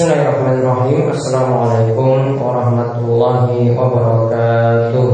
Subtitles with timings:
[0.00, 1.12] Bismillahirrahmanirrahim.
[1.12, 5.12] Assalamualaikum warahmatullahi wabarakatuh.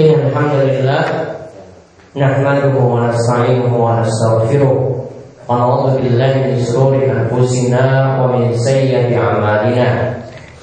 [0.00, 1.04] Alhamdulillah
[2.16, 4.96] Nahmaduhu wa nasta'inuhu wa nastaghfiruh.
[5.44, 10.16] Wa na'udhu billahi min sururi anfusina wa min sayyati a'malina.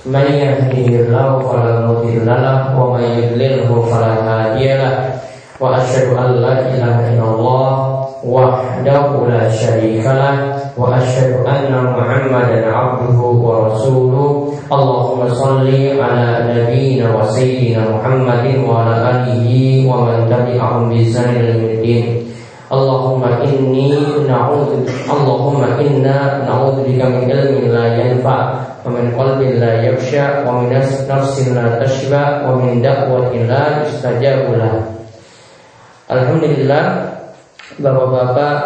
[0.10, 5.22] Man yahdihillahu fala wa man yudlilhu fala hadiyalah
[5.62, 7.89] Wa asyhadu an la ilaha illallah
[8.25, 10.37] وحده لا شريك له
[10.79, 15.69] وأشهد أن محمدا عبده ورسوله اللهم صل
[16.01, 19.47] على نبينا وسيدنا محمد وعلى آله
[19.91, 22.07] ومن تبعهم بإحسان إلى الدين
[22.73, 23.91] اللهم إني
[24.29, 24.71] نعوذ
[25.15, 28.39] اللهم إنا نعوذ بك من علم لا ينفع
[28.87, 30.73] ومن قلب لا يخشى ومن
[31.09, 34.75] نفس لا تشبع ومن دعوة لا يستجاب له
[36.05, 36.85] Alhamdulillah
[37.78, 38.58] Bapak-bapak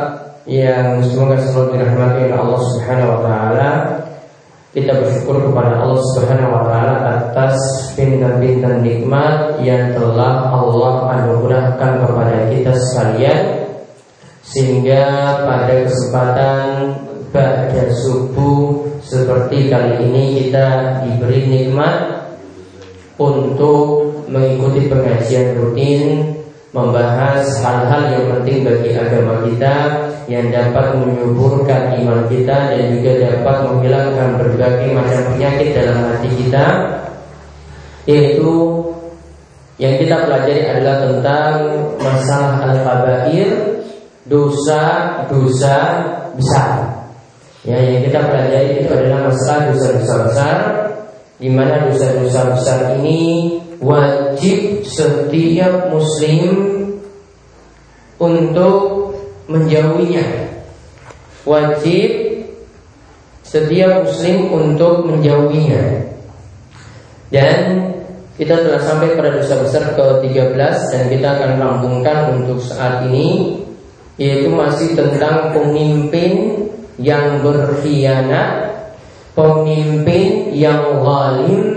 [0.47, 3.69] yang semoga selalu dirahmati oleh Allah Subhanahu wa taala.
[4.71, 7.55] Kita bersyukur kepada Allah Subhanahu wa taala atas
[7.99, 13.39] bintang-bintang nikmat yang telah Allah anugerahkan kepada kita sekalian
[14.39, 15.03] sehingga
[15.43, 16.67] pada kesempatan
[17.35, 20.67] pada subuh seperti kali ini kita
[21.03, 22.23] diberi nikmat
[23.19, 26.03] untuk mengikuti pengajian rutin
[26.73, 29.75] membahas hal-hal yang penting bagi agama kita
[30.25, 36.65] yang dapat menyuburkan iman kita dan juga dapat menghilangkan berbagai macam penyakit dalam hati kita
[38.09, 38.51] yaitu
[39.77, 41.53] yang kita pelajari adalah tentang
[42.01, 43.49] masalah al-kabair
[44.29, 45.77] dosa-dosa
[46.37, 46.69] besar.
[47.63, 50.57] Ya, yang kita pelajari itu adalah masalah dosa-dosa besar
[51.39, 56.51] di mana dosa-dosa besar ini wajib setiap muslim
[58.15, 59.11] untuk
[59.51, 60.47] menjauhinya.
[61.43, 62.09] Wajib
[63.43, 66.07] setiap muslim untuk menjauhinya.
[67.27, 67.91] Dan
[68.39, 70.57] kita telah sampai pada dosa besar ke-13
[70.89, 73.59] dan kita akan rampungkan untuk saat ini
[74.17, 76.65] yaitu masih tentang pemimpin
[77.01, 78.69] yang berkhianat,
[79.33, 81.73] pemimpin yang zalim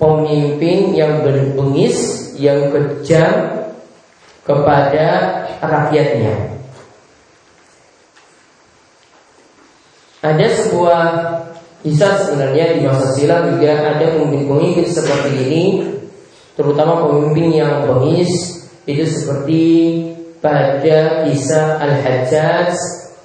[0.00, 3.60] pemimpin yang berbengis, yang kejam
[4.48, 5.08] kepada
[5.60, 6.56] rakyatnya.
[10.24, 11.04] Ada sebuah
[11.84, 15.64] kisah sebenarnya di masa silam juga ada pemimpin-pemimpin seperti ini,
[16.56, 18.32] terutama pemimpin yang bengis
[18.84, 19.64] itu seperti
[20.40, 22.72] pada kisah Al-Hajjaj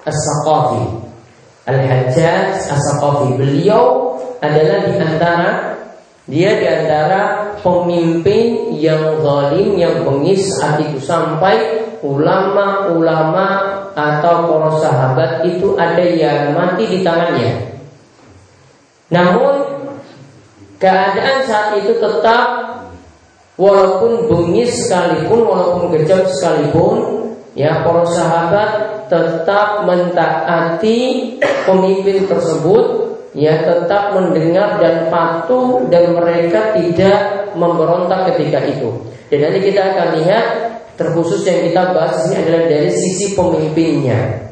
[0.04, 0.84] As-Saqafi.
[1.68, 5.75] Al-Hajjaj As-Saqafi beliau adalah di antara
[6.26, 13.46] dia di antara pemimpin yang zalim, yang bengis saat itu sampai ulama-ulama
[13.94, 17.78] atau para sahabat itu ada yang mati di tangannya.
[19.06, 19.54] Namun
[20.82, 22.74] keadaan saat itu tetap
[23.54, 26.96] walaupun bengis sekalipun, walaupun kejam sekalipun,
[27.54, 28.70] ya para sahabat
[29.06, 33.05] tetap mentaati pemimpin tersebut
[33.36, 38.88] ya tetap mendengar dan patuh dan mereka tidak memberontak ketika itu.
[39.28, 40.46] Dan nanti kita akan lihat
[40.96, 44.48] terkhusus yang kita bahas ini adalah dari sisi pemimpinnya.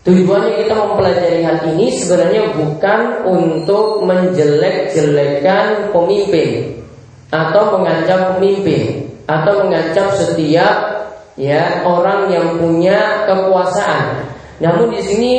[0.00, 6.80] Tujuannya kita mempelajari hal ini sebenarnya bukan untuk menjelek-jelekan pemimpin
[7.28, 11.04] atau mengancam pemimpin atau mengancam setiap
[11.36, 14.24] ya orang yang punya kekuasaan.
[14.64, 15.34] Namun di sini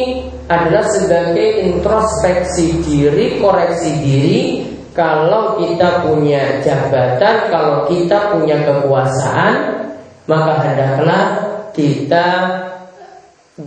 [0.51, 4.43] adalah sebagai introspeksi diri, koreksi diri
[4.91, 9.87] kalau kita punya jabatan, kalau kita punya kekuasaan,
[10.27, 11.23] maka hendaklah
[11.71, 12.27] kita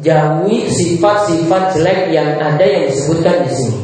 [0.05, 3.81] jauhi sifat-sifat jelek yang ada yang disebutkan di sini.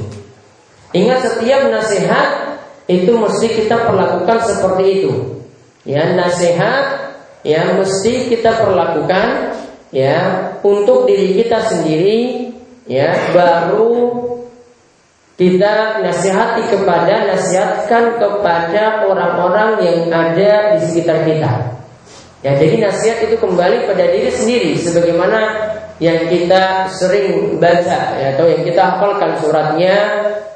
[0.91, 2.29] Ingat setiap nasihat
[2.91, 5.13] itu mesti kita perlakukan seperti itu.
[5.89, 9.57] Ya, nasihat ya mesti kita perlakukan
[9.89, 10.17] ya
[10.61, 12.50] untuk diri kita sendiri
[12.91, 14.11] ya baru
[15.41, 21.81] kita nasihati kepada nasihatkan kepada orang-orang yang ada di sekitar kita.
[22.45, 25.41] Ya, jadi nasihat itu kembali pada diri sendiri sebagaimana
[25.97, 29.97] yang kita sering baca ya, atau yang kita hafalkan suratnya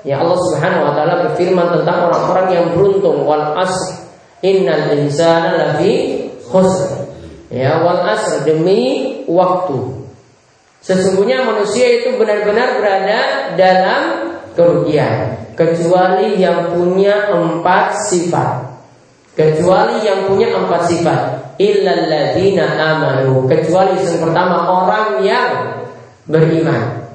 [0.05, 4.05] ya Allah Subhanahu wa taala berfirman tentang orang-orang yang beruntung wal asr
[4.45, 7.09] innal insana lafi khusr.
[7.49, 10.04] Ya, wal asr demi waktu.
[10.85, 13.21] Sesungguhnya manusia itu benar-benar berada
[13.57, 14.03] dalam
[14.53, 15.49] kerugian.
[15.57, 18.77] Kecuali yang punya empat sifat.
[19.35, 21.21] kecuali yang punya empat sifat.
[21.59, 23.49] Illalladzina amanu.
[23.51, 25.51] Kecuali yang pertama orang yang
[26.29, 27.09] beriman.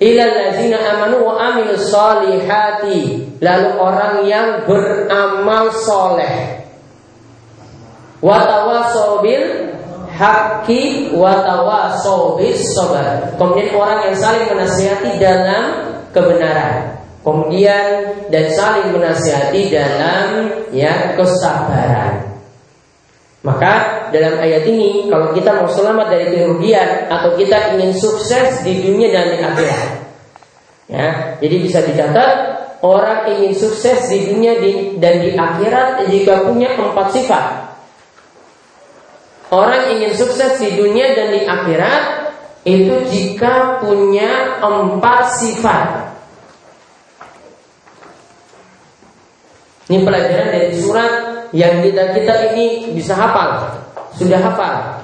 [0.00, 6.64] Illalladzina amanu wa amilus solihati lalu orang yang beramal soleh.
[8.24, 9.69] Watawasau bil
[10.20, 15.64] haqqi watawasau bis sabar kemudian orang yang saling menasihati dalam
[16.12, 20.28] kebenaran kemudian dan saling menasihati dalam
[20.76, 22.30] ya kesabaran
[23.40, 23.72] maka
[24.12, 29.08] dalam ayat ini kalau kita mau selamat dari kerugian atau kita ingin sukses di dunia
[29.08, 29.88] dan di akhirat.
[30.90, 31.08] Ya,
[31.40, 32.32] jadi bisa dicatat
[32.84, 34.60] orang ingin sukses di dunia
[35.00, 37.69] dan di akhirat jika punya empat sifat.
[39.50, 42.02] Orang ingin sukses di dunia dan di akhirat
[42.62, 45.86] itu jika punya empat sifat.
[49.90, 51.12] Ini pelajaran dari surat
[51.50, 53.74] yang kita kita ini bisa hafal,
[54.14, 55.02] sudah hafal.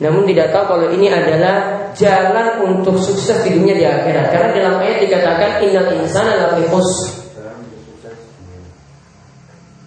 [0.00, 4.32] Namun tidak tahu kalau ini adalah jalan untuk sukses di dunia di akhirat.
[4.32, 6.64] Karena dalam ayat dikatakan innal insana lafi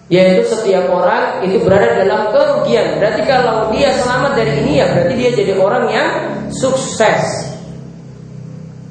[0.05, 3.01] yaitu setiap orang itu berada dalam kerugian.
[3.01, 6.09] Berarti kalau dia selamat dari ini ya berarti dia jadi orang yang
[6.53, 7.23] sukses.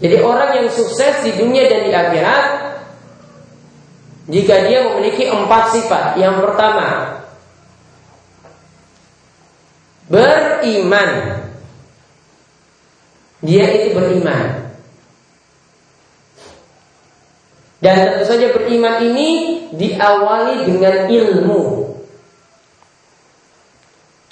[0.02, 2.44] Jadi orang yang sukses di dunia dan di akhirat
[4.26, 6.18] jika dia memiliki empat sifat.
[6.18, 6.88] Yang pertama,
[10.10, 11.10] beriman.
[13.44, 14.63] Dia itu beriman.
[17.84, 21.84] Dan tentu saja beriman ini diawali dengan ilmu.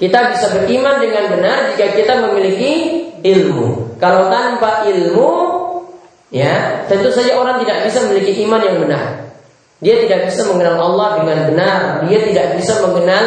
[0.01, 2.73] Kita bisa beriman dengan benar jika kita memiliki
[3.21, 4.01] ilmu.
[4.01, 5.31] Kalau tanpa ilmu,
[6.33, 9.37] ya tentu saja orang tidak bisa memiliki iman yang benar.
[9.85, 11.79] Dia tidak bisa mengenal Allah dengan benar.
[12.09, 13.25] Dia tidak bisa mengenal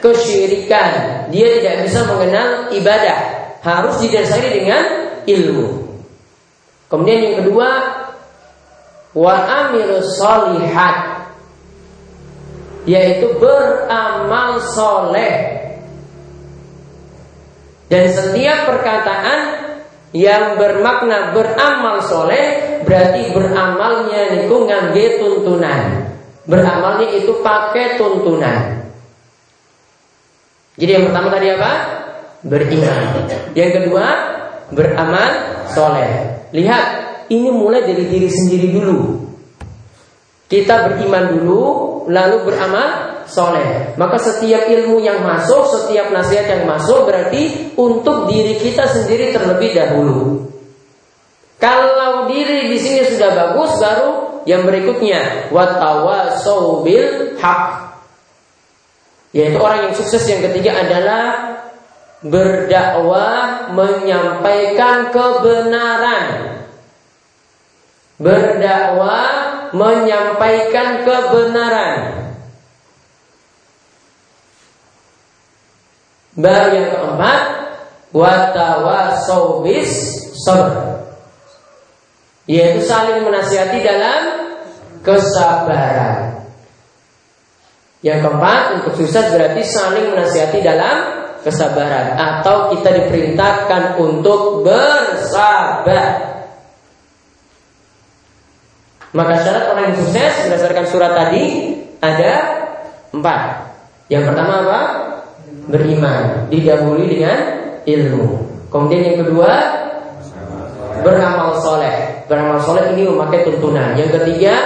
[0.00, 0.90] kesyirikan.
[1.28, 3.18] Dia tidak bisa mengenal ibadah.
[3.60, 5.92] Harus didasari dengan ilmu.
[6.88, 7.68] Kemudian yang kedua,
[9.16, 11.28] wa amilus solihat
[12.88, 15.58] yaitu beramal soleh
[17.88, 19.40] dan setiap perkataan
[20.12, 26.08] yang bermakna beramal soleh berarti beramalnya niku ngangge tuntunan.
[26.48, 28.88] Beramalnya itu pakai tuntunan.
[30.80, 31.72] Jadi yang pertama tadi apa?
[32.40, 33.28] Beriman.
[33.52, 34.06] Yang kedua
[34.72, 35.28] beramal
[35.72, 36.40] soleh.
[36.56, 36.84] Lihat,
[37.28, 38.98] ini mulai dari diri sendiri dulu.
[40.48, 41.62] Kita beriman dulu,
[42.08, 43.92] lalu beramal soleh.
[44.00, 49.76] Maka setiap ilmu yang masuk, setiap nasihat yang masuk berarti untuk diri kita sendiri terlebih
[49.76, 50.48] dahulu.
[51.60, 51.98] Kalau
[52.28, 54.10] diri di sini sudah bagus, baru
[54.44, 57.62] yang berikutnya watawasau bil hak.
[59.32, 61.24] Yaitu orang yang sukses yang ketiga adalah
[62.24, 66.57] berdakwah menyampaikan kebenaran.
[68.18, 71.98] Berdakwah menyampaikan kebenaran.
[76.38, 77.40] Baru yang keempat
[78.08, 79.92] Watawasau bis
[80.46, 81.04] sabr.
[82.48, 84.22] Yaitu saling menasihati dalam
[85.04, 86.48] kesabaran.
[88.00, 90.96] Yang keempat untuk sukses berarti saling menasihati dalam
[91.44, 92.16] kesabaran.
[92.16, 96.37] Atau kita diperintahkan untuk bersabar
[99.16, 101.44] Maka syarat orang yang sukses berdasarkan surat tadi
[102.04, 102.32] ada
[103.12, 103.40] empat.
[104.08, 104.80] Yang pertama apa?
[105.68, 107.38] beriman, didahului dengan
[107.84, 108.26] ilmu.
[108.72, 109.52] Kemudian yang kedua
[111.04, 112.24] beramal soleh.
[112.24, 113.96] Beramal soleh ini memakai tuntunan.
[113.96, 114.56] Yang ketiga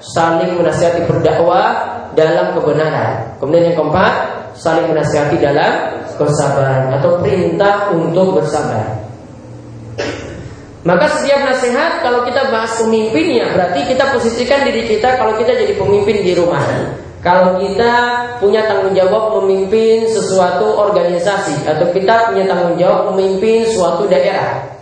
[0.00, 1.76] saling menasihati berdakwah
[2.12, 3.36] dalam kebenaran.
[3.40, 4.12] Kemudian yang keempat
[4.56, 9.00] saling menasihati dalam kesabaran atau perintah untuk bersabar.
[10.80, 15.76] Maka setiap nasihat kalau kita bahas pemimpinnya berarti kita posisikan diri kita kalau kita jadi
[15.76, 16.64] pemimpin di rumah.
[17.20, 17.92] Kalau kita
[18.40, 24.80] punya tanggung jawab memimpin sesuatu organisasi atau kita punya tanggung jawab memimpin suatu daerah,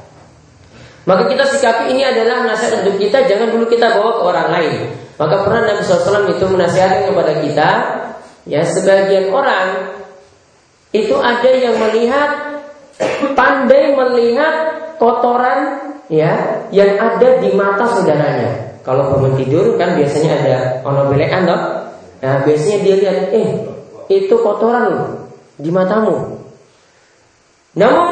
[1.02, 4.74] maka kita sikapi ini adalah nasihat untuk kita jangan dulu kita bawa ke orang lain.
[5.18, 7.70] Maka pernah Nabi SAW itu menasihatkan kepada kita,
[8.46, 9.98] ya sebagian orang
[10.94, 12.30] itu ada yang melihat
[13.38, 18.82] pandai melihat kotoran ya yang ada di mata saudaranya.
[18.82, 21.44] Kalau bangun tidur kan biasanya ada ono belekan
[22.18, 23.48] Nah biasanya dia lihat, eh
[24.10, 25.22] itu kotoran
[25.54, 26.40] di matamu.
[27.78, 28.06] Namun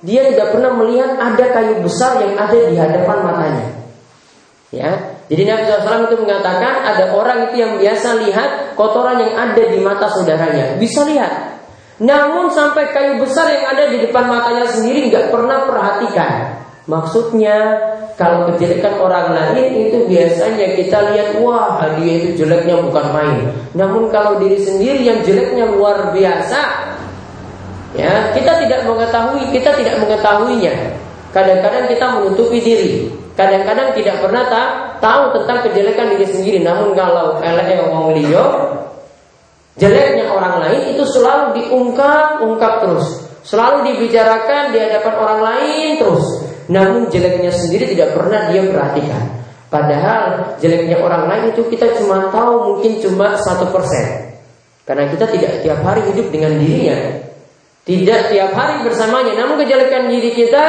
[0.00, 3.66] dia tidak pernah melihat ada kayu besar yang ada di hadapan matanya.
[4.72, 9.62] Ya, Jadi Nabi SAW itu mengatakan ada orang itu yang biasa lihat kotoran yang ada
[9.68, 10.80] di mata saudaranya.
[10.80, 11.51] Bisa lihat.
[12.02, 16.58] Namun sampai kayu besar yang ada di depan matanya sendiri nggak pernah perhatikan.
[16.90, 17.78] Maksudnya
[18.18, 23.38] kalau kejelekan orang lain itu biasanya kita lihat wah dia itu jeleknya bukan main.
[23.78, 26.60] Namun kalau diri sendiri yang jeleknya luar biasa,
[27.94, 30.74] ya kita tidak mengetahui, kita tidak mengetahuinya.
[31.30, 34.44] Kadang-kadang kita menutupi diri, kadang-kadang tidak pernah
[34.98, 36.58] tahu tentang kejelekan diri sendiri.
[36.66, 38.44] Namun kalau elek wong liyo,
[39.78, 43.06] jeleknya orang lain itu selalu diungkap-ungkap terus,
[43.46, 46.26] selalu dibicarakan di hadapan orang lain terus.
[46.70, 49.42] Namun jeleknya sendiri tidak pernah dia perhatikan.
[49.72, 54.36] Padahal jeleknya orang lain itu kita cuma tahu mungkin cuma satu persen.
[54.84, 57.24] Karena kita tidak tiap hari hidup dengan dirinya.
[57.82, 59.32] Tidak tiap hari bersamanya.
[59.38, 60.64] Namun kejelekan diri kita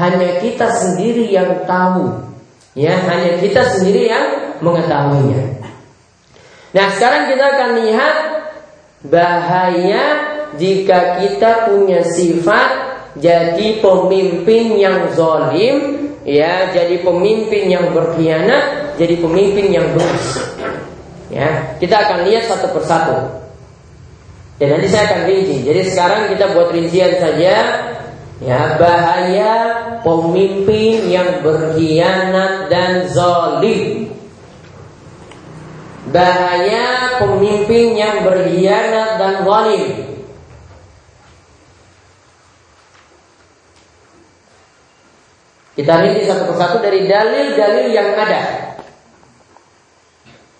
[0.00, 2.30] hanya kita sendiri yang tahu.
[2.78, 5.58] Ya, hanya kita sendiri yang mengetahuinya.
[6.70, 8.14] Nah, sekarang kita akan lihat
[9.06, 10.04] bahaya
[10.60, 19.66] jika kita punya sifat jadi pemimpin yang zolim, ya, jadi pemimpin yang berkhianat, jadi pemimpin
[19.74, 20.38] yang bengis.
[21.30, 23.18] Ya, kita akan lihat satu persatu.
[24.62, 25.64] Ya, nanti saya akan rinci.
[25.64, 27.54] Jadi sekarang kita buat rincian saja.
[28.40, 29.52] Ya, bahaya
[30.00, 34.12] pemimpin yang berkhianat dan zolim.
[36.08, 39.84] Bahaya pemimpin yang berkhianat dan zalim.
[45.76, 48.40] Kita rinci satu persatu dari dalil-dalil yang ada.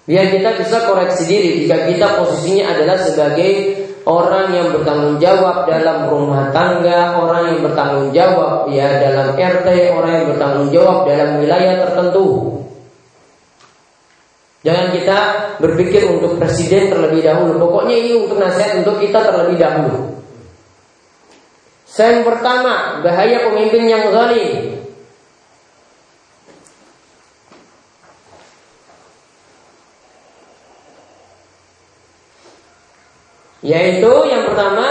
[0.09, 3.52] Biar kita bisa koreksi diri jika kita posisinya adalah sebagai
[4.09, 10.12] orang yang bertanggung jawab dalam rumah tangga, orang yang bertanggung jawab ya dalam RT, orang
[10.18, 12.26] yang bertanggung jawab dalam wilayah tertentu.
[14.60, 15.18] Jangan kita
[15.56, 17.56] berpikir untuk presiden terlebih dahulu.
[17.56, 20.20] Pokoknya ini untuk nasihat untuk kita terlebih dahulu.
[21.88, 24.80] Yang pertama, bahaya pemimpin yang zalim.
[33.60, 34.88] Yaitu yang pertama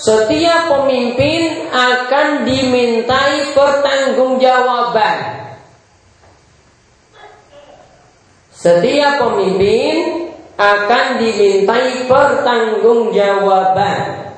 [0.00, 5.49] Setiap pemimpin akan dimintai pertanggungjawaban
[8.60, 10.28] Setiap pemimpin
[10.60, 14.28] akan dimintai pertanggungjawaban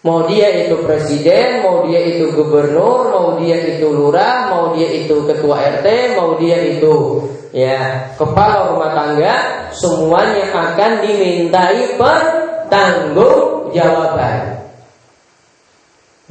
[0.00, 5.12] Mau dia itu presiden, mau dia itu gubernur, mau dia itu lurah, mau dia itu
[5.28, 14.64] ketua RT, mau dia itu ya kepala rumah tangga, semuanya akan dimintai pertanggung jawaban.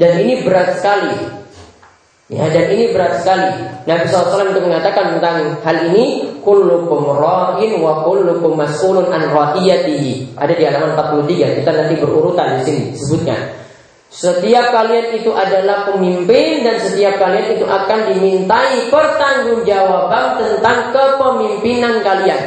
[0.02, 1.39] Dan ini berat sekali.
[2.30, 3.50] Ya, dan ini berat sekali.
[3.90, 10.38] Nabi SAW itu mengatakan tentang hal ini, kullukum ra'in wa kullukum mas'ulun an ra'iyatihi.
[10.38, 11.58] Ada di halaman 43.
[11.58, 13.34] Kita nanti berurutan di sini sebutnya.
[14.14, 22.42] Setiap kalian itu adalah pemimpin dan setiap kalian itu akan dimintai pertanggungjawaban tentang kepemimpinan kalian.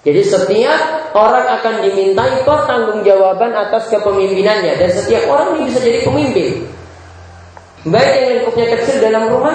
[0.00, 6.75] Jadi setiap orang akan dimintai pertanggungjawaban atas kepemimpinannya dan setiap orang ini bisa jadi pemimpin.
[7.86, 9.54] Baik yang lingkupnya kecil dalam rumah,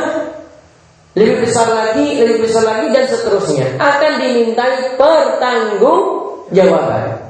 [1.19, 7.27] lebih besar lagi, lebih besar lagi dan seterusnya akan dimintai pertanggungjawaban.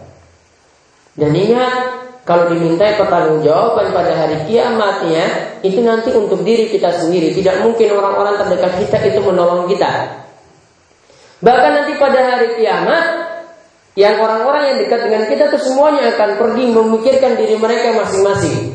[1.18, 1.74] Dan ingat
[2.22, 7.34] kalau dimintai pertanggungjawaban pada hari kiamat ya, itu nanti untuk diri kita sendiri.
[7.34, 10.22] Tidak mungkin orang-orang terdekat kita itu menolong kita.
[11.42, 13.06] Bahkan nanti pada hari kiamat,
[13.98, 18.71] yang orang-orang yang dekat dengan kita itu semuanya akan pergi memikirkan diri mereka masing-masing.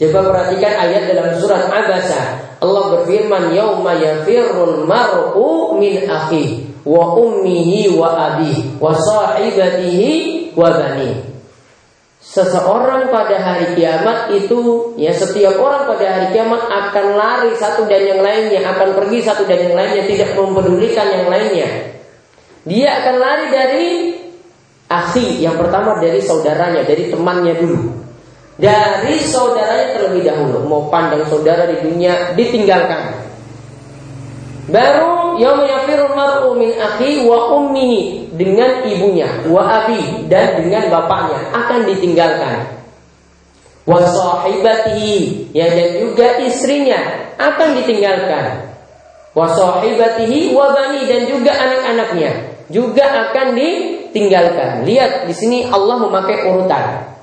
[0.00, 2.40] Coba perhatikan ayat dalam surat Abasa.
[2.56, 11.20] Allah berfirman, "Yauma yafirrul mar'u min akhi wa ummihi wa abi wa sahibatihi wa bani."
[12.20, 18.00] Seseorang pada hari kiamat itu ya setiap orang pada hari kiamat akan lari satu dan
[18.00, 21.68] yang lainnya akan pergi satu dan yang lainnya tidak mempedulikan yang lainnya.
[22.64, 23.88] Dia akan lari dari
[24.88, 28.09] akhi yang pertama dari saudaranya dari temannya dulu.
[28.60, 33.16] Dari saudaranya terlebih dahulu mau pandang saudara di dunia ditinggalkan.
[34.68, 35.64] Baru yaum
[36.12, 36.76] mar'u min
[37.24, 42.56] wa ummihi dengan ibunya, wa abi dan dengan bapaknya akan ditinggalkan.
[43.88, 48.76] Wa sahibatihi ya dan juga istrinya akan ditinggalkan.
[49.32, 54.84] Wa sahibatihi wa bani dan juga anak-anaknya juga akan ditinggalkan.
[54.84, 57.18] Lihat di sini Allah memakai urutan.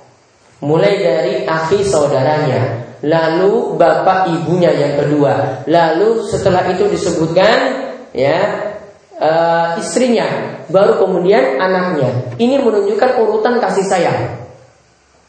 [0.58, 8.38] Mulai dari akhi saudaranya, lalu bapak ibunya yang kedua, lalu setelah itu disebutkan ya
[9.22, 10.26] uh, istrinya,
[10.74, 12.34] baru kemudian anaknya.
[12.42, 14.20] Ini menunjukkan urutan kasih sayang.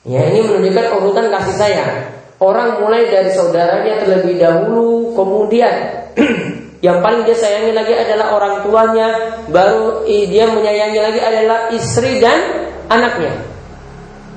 [0.09, 1.93] Ya, ini menunjukkan urutan kasih sayang.
[2.39, 5.75] Orang mulai dari saudaranya terlebih dahulu, kemudian
[6.87, 9.09] yang paling dia sayangi lagi adalah orang tuanya,
[9.51, 12.39] baru dia menyayangi lagi adalah istri dan
[12.87, 13.48] anaknya.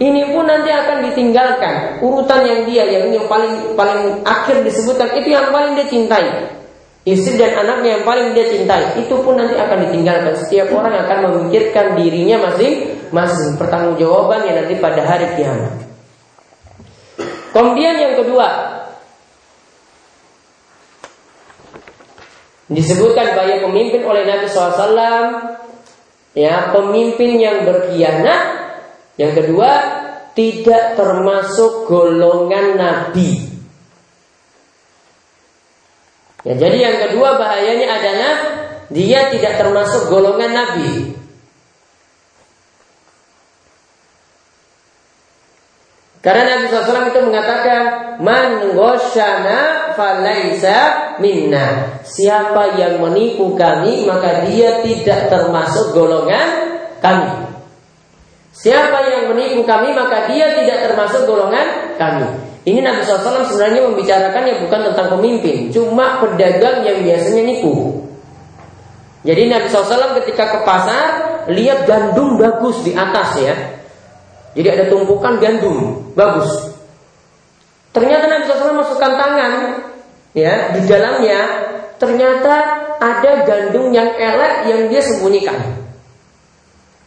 [0.01, 5.29] Ini pun nanti akan ditinggalkan urutan yang dia yang yang paling paling akhir disebutkan itu
[5.29, 6.57] yang paling dia cintai.
[7.05, 10.33] Istri dan anaknya yang paling dia cintai itu pun nanti akan ditinggalkan.
[10.41, 15.85] Setiap orang akan memikirkan dirinya masing-masing pertanggungjawabannya nanti pada hari kiamat.
[17.53, 18.47] Kemudian yang kedua
[22.73, 24.97] disebutkan bahwa pemimpin oleh Nabi SAW
[26.33, 28.60] ya pemimpin yang berkhianat
[29.19, 29.71] yang kedua
[30.31, 33.51] tidak termasuk golongan Nabi.
[36.41, 38.33] Ya jadi yang kedua bahayanya adalah
[38.89, 41.19] dia tidak termasuk golongan Nabi.
[46.21, 47.81] Karena Nabi SAW itu mengatakan
[48.21, 50.77] Man ghoshana falaisa
[51.17, 51.97] minna.
[52.05, 57.50] Siapa yang menipu kami Maka dia tidak termasuk golongan kami
[58.61, 62.29] Siapa yang menipu kami Maka dia tidak termasuk golongan kami
[62.69, 68.05] Ini Nabi SAW sebenarnya membicarakannya bukan tentang pemimpin Cuma pedagang yang biasanya nipu
[69.25, 71.05] Jadi Nabi SAW ketika ke pasar
[71.49, 73.81] Lihat gandum bagus di atas ya
[74.51, 76.75] jadi ada tumpukan gandum, bagus.
[77.95, 79.51] Ternyata Nabi SAW masukkan tangan,
[80.35, 81.39] ya di dalamnya
[81.99, 82.55] ternyata
[82.99, 85.80] ada gandum yang elek yang dia sembunyikan.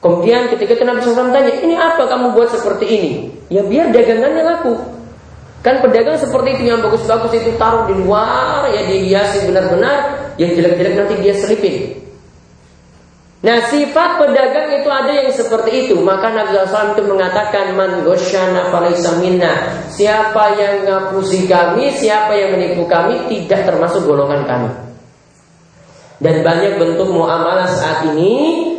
[0.04, 3.12] Kemudian ketika itu Nabi SAW tanya, ini apa kamu buat seperti ini?
[3.48, 4.76] Ya biar dagangannya laku.
[5.64, 10.92] Kan pedagang seperti itu yang bagus-bagus itu taruh di luar, ya dihiasi benar-benar, yang jelek-jelek
[11.00, 12.04] nanti dia selipin.
[13.40, 18.72] Nah sifat pedagang itu ada yang seperti itu Maka Nabi SAW itu mengatakan Man gosyana
[19.20, 24.72] minna Siapa yang ngapusi kami Siapa yang menipu kami Tidak termasuk golongan kami
[26.24, 28.73] Dan banyak bentuk muamalah saat ini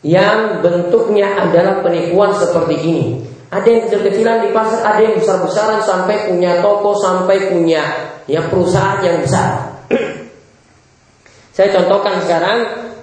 [0.00, 3.06] Yang bentuknya adalah penipuan seperti ini
[3.52, 7.84] Ada yang kecil-kecilan di pasar Ada yang besar-besaran Sampai punya toko Sampai punya
[8.24, 9.80] ya perusahaan yang besar
[11.56, 12.58] Saya contohkan sekarang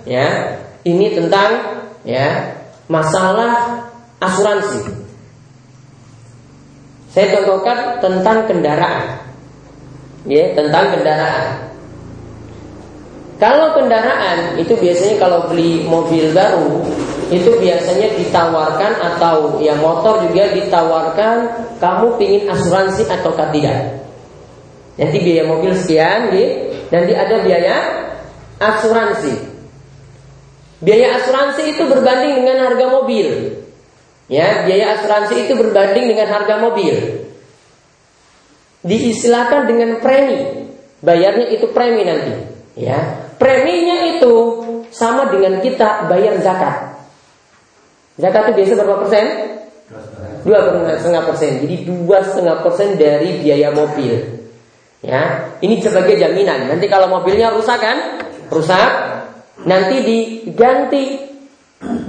[0.10, 0.58] Ya
[0.88, 2.56] ini tentang ya
[2.88, 3.84] masalah
[4.24, 5.04] asuransi.
[7.12, 9.28] Saya contohkan tentang kendaraan.
[10.28, 11.67] Ya, tentang kendaraan.
[13.38, 16.82] Kalau kendaraan itu biasanya kalau beli mobil baru
[17.30, 21.38] itu biasanya ditawarkan atau ya motor juga ditawarkan
[21.78, 24.02] kamu pingin asuransi atau tidak.
[24.98, 26.74] Nanti biaya mobil sekian, gitu.
[26.90, 27.76] nanti ada biaya
[28.58, 29.34] asuransi.
[30.82, 33.28] Biaya asuransi itu berbanding dengan harga mobil.
[34.26, 37.22] Ya, biaya asuransi itu berbanding dengan harga mobil.
[38.82, 40.66] Diistilahkan dengan premi.
[41.06, 42.34] Bayarnya itu premi nanti.
[42.78, 44.34] Ya, preminya itu
[44.94, 46.98] sama dengan kita bayar zakat.
[48.18, 49.26] Zakat itu biasa berapa persen?
[50.44, 50.60] Dua
[50.98, 51.52] setengah persen.
[51.62, 54.38] Jadi dua setengah persen dari biaya mobil.
[55.06, 56.68] Ya, ini sebagai jaminan.
[56.68, 57.98] Nanti kalau mobilnya rusak kan,
[58.50, 58.92] rusak,
[59.64, 61.04] nanti diganti.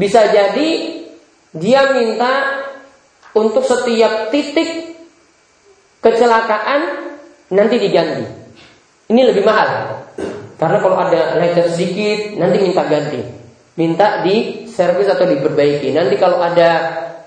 [0.01, 0.69] Bisa jadi
[1.53, 2.65] dia minta
[3.37, 4.97] untuk setiap titik
[6.01, 7.13] kecelakaan
[7.53, 8.25] nanti diganti.
[9.13, 10.05] Ini lebih mahal.
[10.59, 13.23] Karena kalau ada lecet sedikit nanti minta ganti.
[13.79, 15.95] Minta di servis atau diperbaiki.
[15.95, 16.71] Nanti kalau ada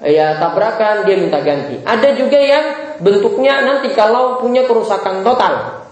[0.04, 1.80] ya tabrakan dia minta ganti.
[1.80, 2.65] Ada juga yang
[3.00, 5.88] bentuknya nanti kalau punya kerusakan total.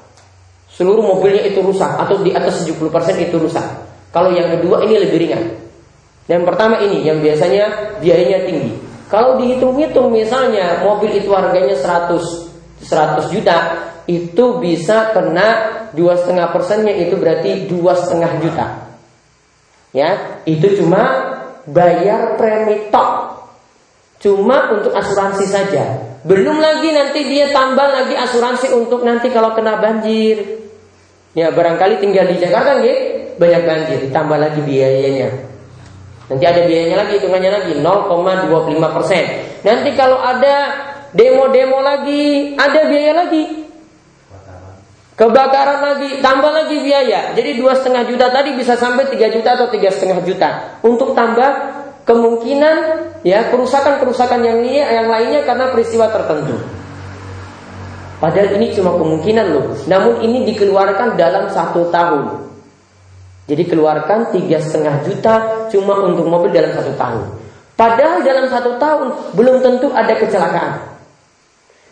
[0.68, 2.76] Seluruh mobilnya itu rusak atau di atas 70%
[3.24, 3.66] itu rusak.
[4.12, 5.44] Kalau yang kedua ini lebih ringan.
[6.28, 8.76] Yang pertama ini yang biasanya biayanya tinggi.
[9.10, 12.50] Kalau dihitung-hitung misalnya mobil itu harganya 100
[12.80, 13.58] 100 juta,
[14.10, 15.50] itu bisa kena
[15.94, 18.68] dua setengah persennya itu berarti dua setengah juta.
[19.94, 21.02] Ya, itu cuma
[21.70, 23.38] bayar premi top.
[24.18, 26.18] Cuma untuk asuransi saja.
[26.26, 30.66] Belum lagi nanti dia tambah lagi asuransi untuk nanti kalau kena banjir.
[31.38, 35.32] Ya barangkali tinggal di Jakarta gitu banyak banjir, tambah lagi biayanya.
[36.30, 39.24] Nanti ada biayanya lagi, hitungannya lagi 0,25 persen.
[39.66, 40.56] Nanti kalau ada
[41.16, 43.69] demo-demo lagi, ada biaya lagi.
[45.20, 47.36] Kebakaran lagi, tambah lagi biaya.
[47.36, 50.80] Jadi dua setengah juta tadi bisa sampai 3 juta atau tiga setengah juta.
[50.80, 51.76] Untuk tambah
[52.08, 52.76] kemungkinan
[53.28, 56.56] ya kerusakan-kerusakan yang yang lainnya karena peristiwa tertentu.
[58.24, 59.76] Padahal ini cuma kemungkinan loh.
[59.92, 62.48] Namun ini dikeluarkan dalam satu tahun.
[63.52, 65.36] Jadi keluarkan tiga setengah juta
[65.68, 67.28] cuma untuk mobil dalam satu tahun.
[67.76, 70.89] Padahal dalam satu tahun belum tentu ada kecelakaan.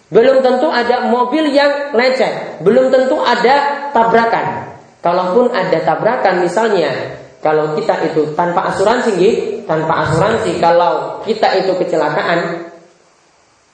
[0.07, 2.63] Belum tentu ada mobil yang lecet.
[2.63, 4.75] Belum tentu ada tabrakan.
[5.03, 11.75] Kalaupun ada tabrakan misalnya kalau kita itu tanpa asuransi gitu, tanpa asuransi kalau kita itu
[11.75, 12.67] kecelakaan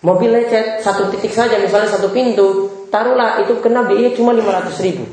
[0.03, 5.07] Mobil lecet satu titik saja misalnya satu pintu, taruhlah itu kena biaya cuma 500 ribu.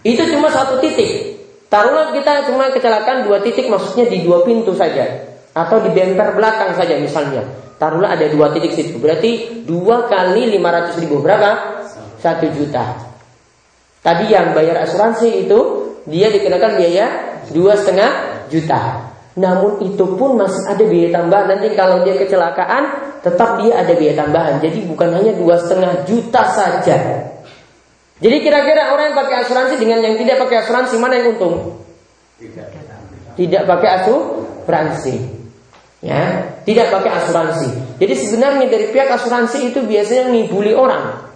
[0.00, 1.36] Itu cuma satu titik.
[1.68, 6.78] Taruhlah kita cuma kecelakaan dua titik maksudnya di dua pintu saja atau di bemper belakang
[6.78, 7.42] saja misalnya.
[7.78, 8.98] Taruhlah ada dua titik situ.
[9.02, 11.82] Berarti dua kali 500 ribu berapa?
[12.18, 12.94] Satu juta.
[14.02, 15.58] Tadi yang bayar asuransi itu
[16.06, 17.06] dia dikenakan biaya
[17.50, 19.10] dua setengah juta.
[19.38, 21.46] Namun itu pun masih ada biaya tambahan.
[21.54, 22.82] Nanti kalau dia kecelakaan,
[23.22, 24.58] tetap dia ada biaya tambahan.
[24.58, 26.96] Jadi bukan hanya dua setengah juta saja.
[28.18, 31.78] Jadi kira-kira orang yang pakai asuransi dengan yang tidak pakai asuransi mana yang untung?
[33.38, 35.37] Tidak pakai asuransi.
[35.98, 37.98] Ya, tidak pakai asuransi.
[37.98, 41.26] Jadi sebenarnya dari pihak asuransi itu biasanya ngibuli orang.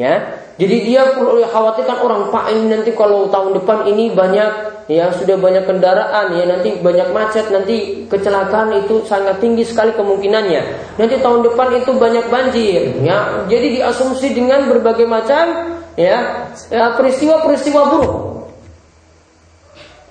[0.00, 1.02] Ya, jadi dia
[1.50, 4.50] khawatirkan orang Pak ini nanti kalau tahun depan ini banyak
[4.86, 10.94] ya sudah banyak kendaraan ya nanti banyak macet nanti kecelakaan itu sangat tinggi sekali kemungkinannya.
[10.94, 13.46] Nanti tahun depan itu banyak banjir ya.
[13.50, 18.33] Jadi diasumsi dengan berbagai macam ya, ya peristiwa-peristiwa buruk.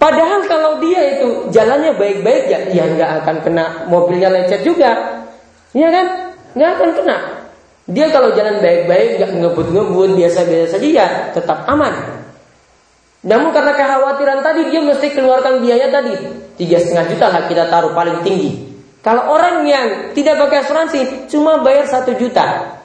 [0.03, 5.23] Padahal kalau dia itu jalannya baik-baik ya, ya nggak akan kena mobilnya lecet juga,
[5.71, 6.35] ya kan?
[6.59, 7.17] Nggak akan kena.
[7.87, 12.19] Dia kalau jalan baik-baik, nggak ngebut-ngebut, biasa-biasa saja, ya tetap aman.
[13.23, 16.11] Namun karena kekhawatiran tadi dia mesti keluarkan biaya tadi
[16.59, 18.75] tiga setengah juta lah kita taruh paling tinggi.
[18.99, 22.75] Kalau orang yang tidak pakai asuransi cuma bayar satu juta,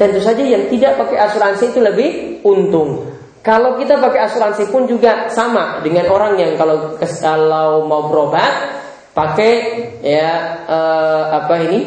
[0.00, 3.17] tentu saja yang tidak pakai asuransi itu lebih untung.
[3.42, 8.82] Kalau kita pakai asuransi pun juga sama dengan orang yang kalau kalau mau berobat
[9.14, 9.52] pakai
[10.02, 11.80] ya eh, apa ini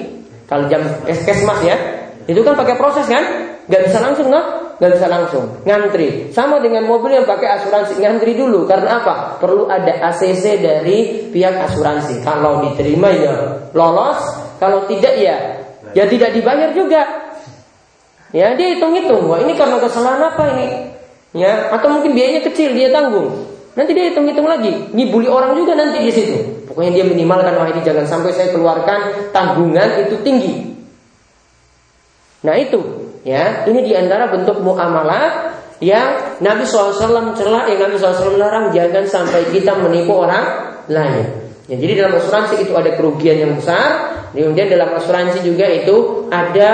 [0.51, 1.79] kalau jam kesmas ya,
[2.27, 3.23] itu kan pakai proses kan?
[3.71, 4.41] Gak bisa langsung no?
[4.83, 5.47] Gak bisa langsung.
[5.63, 6.27] Ngantri.
[6.35, 8.03] Sama dengan mobil yang pakai asuransi.
[8.03, 8.67] Ngantri dulu.
[8.67, 9.39] Karena apa?
[9.39, 12.19] Perlu ada ACC dari pihak asuransi.
[12.19, 14.19] Kalau diterima ya lolos.
[14.59, 15.37] Kalau tidak ya
[15.95, 16.99] ya tidak dibayar juga.
[18.35, 19.31] Ya dia hitung-hitung.
[19.31, 20.67] Wah ini karena kesalahan apa ini?
[21.31, 23.47] Ya atau mungkin biayanya kecil dia tanggung.
[23.71, 26.67] Nanti dia hitung-hitung lagi, ngibuli orang juga nanti di situ.
[26.67, 30.75] Pokoknya dia minimalkan wah ini jangan sampai saya keluarkan tanggungan itu tinggi.
[32.43, 32.79] Nah itu,
[33.23, 39.07] ya ini di antara bentuk muamalah yang Nabi SAW celah, yang Nabi SAW larang jangan
[39.07, 40.45] sampai kita menipu orang
[40.91, 41.25] lain.
[41.71, 46.69] Ya, jadi dalam asuransi itu ada kerugian yang besar, kemudian dalam asuransi juga itu ada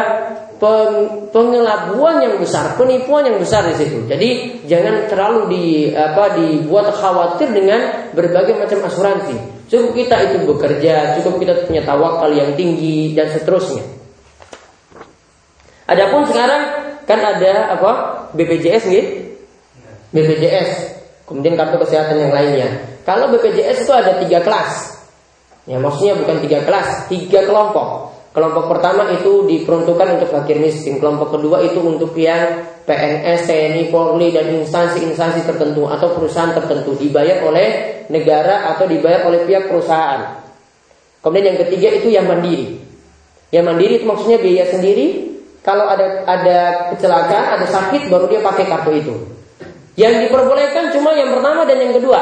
[1.30, 4.10] pengelabuan yang besar, penipuan yang besar di situ.
[4.10, 9.38] Jadi jangan terlalu di apa dibuat khawatir dengan berbagai macam asuransi.
[9.68, 13.84] Cukup kita itu bekerja, cukup kita punya tawakal yang tinggi dan seterusnya.
[15.88, 16.64] Adapun sekarang
[17.08, 17.92] kan ada apa
[18.36, 19.06] BPJS nih,
[20.12, 20.70] BPJS,
[21.30, 22.68] kemudian kartu kesehatan yang lainnya.
[23.08, 25.00] Kalau BPJS itu ada tiga kelas,
[25.64, 28.17] ya maksudnya bukan tiga kelas, tiga kelompok.
[28.38, 31.02] Kelompok pertama itu diperuntukkan untuk fakir miskin.
[31.02, 37.42] Kelompok kedua itu untuk yang PNS, TNI, Polri dan instansi-instansi tertentu atau perusahaan tertentu dibayar
[37.50, 40.38] oleh negara atau dibayar oleh pihak perusahaan.
[41.26, 42.78] Kemudian yang ketiga itu yang mandiri.
[43.50, 45.34] Yang mandiri itu maksudnya biaya sendiri.
[45.66, 46.60] Kalau ada ada
[46.94, 49.16] kecelakaan, ada sakit, baru dia pakai kartu itu.
[49.98, 52.22] Yang diperbolehkan cuma yang pertama dan yang kedua,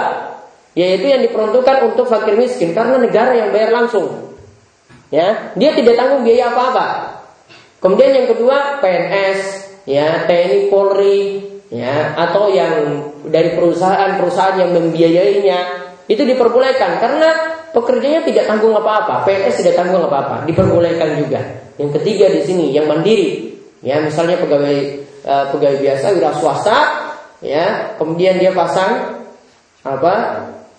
[0.79, 4.34] yaitu yang diperuntukkan untuk fakir miskin karena negara yang bayar langsung.
[5.15, 6.87] Ya, dia tidak tanggung biaya apa-apa.
[7.79, 9.39] Kemudian yang kedua PNS,
[9.87, 11.39] ya TNI Polri,
[11.71, 15.59] ya atau yang dari perusahaan-perusahaan yang membiayainya
[16.11, 17.29] itu diperbolehkan karena
[17.71, 21.39] pekerjanya tidak tanggung apa-apa, PNS tidak tanggung apa-apa, diperbolehkan juga.
[21.79, 24.79] Yang ketiga di sini yang mandiri, ya misalnya pegawai
[25.23, 26.79] uh, pegawai biasa wira swasta,
[27.39, 29.23] ya kemudian dia pasang
[29.87, 30.13] apa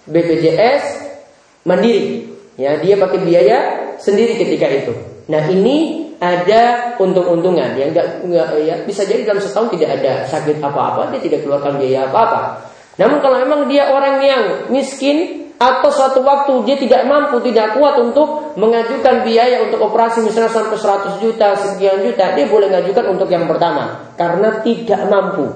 [0.05, 0.85] BPJS
[1.65, 3.59] mandiri, ya dia pakai biaya
[4.01, 4.93] sendiri ketika itu.
[5.29, 10.65] Nah ini ada untung-untungan yang enggak, enggak ya bisa jadi dalam setahun tidak ada sakit
[10.65, 12.73] apa-apa dia tidak keluarkan biaya apa-apa.
[12.97, 14.43] Namun kalau memang dia orang yang
[14.73, 20.53] miskin atau suatu waktu dia tidak mampu tidak kuat untuk mengajukan biaya untuk operasi misalnya
[20.53, 25.49] sampai 100 juta sekian juta dia boleh mengajukan untuk yang pertama karena tidak mampu.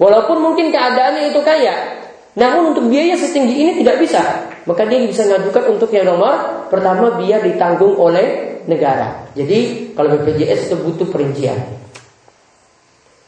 [0.00, 1.99] Walaupun mungkin keadaannya itu kaya,
[2.38, 4.22] namun untuk biaya setinggi ini tidak bisa.
[4.68, 9.26] Maka dia bisa mengajukan untuk yang nomor pertama biar ditanggung oleh negara.
[9.34, 11.58] Jadi kalau BPJS itu butuh perincian.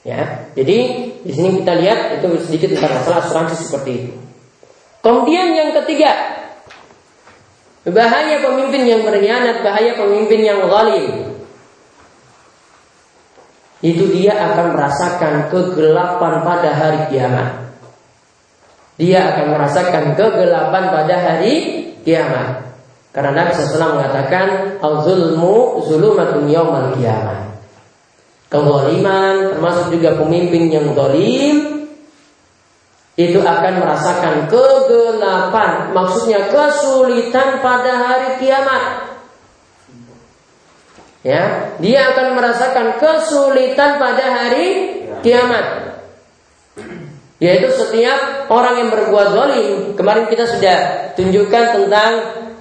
[0.02, 0.78] Ya, jadi
[1.22, 4.12] di sini kita lihat itu sedikit tentang masalah asuransi seperti itu.
[4.98, 6.10] Kemudian yang ketiga,
[7.86, 11.38] bahaya pemimpin yang berkhianat, bahaya pemimpin yang zalim.
[13.82, 17.61] Itu dia akan merasakan kegelapan pada hari kiamat.
[19.00, 21.54] Dia akan merasakan kegelapan pada hari
[22.04, 22.74] kiamat.
[23.12, 27.60] Karena Nabi SAW mengatakan Al-zulmu zulumatun yawmal kiamat
[28.52, 31.72] Kezaliman termasuk juga pemimpin yang zalim
[33.12, 38.84] itu akan merasakan kegelapan, maksudnya kesulitan pada hari kiamat.
[41.20, 44.66] Ya, dia akan merasakan kesulitan pada hari
[45.20, 45.91] kiamat.
[47.42, 50.78] Yaitu setiap orang yang berbuat zalim, kemarin kita sudah
[51.18, 52.10] tunjukkan tentang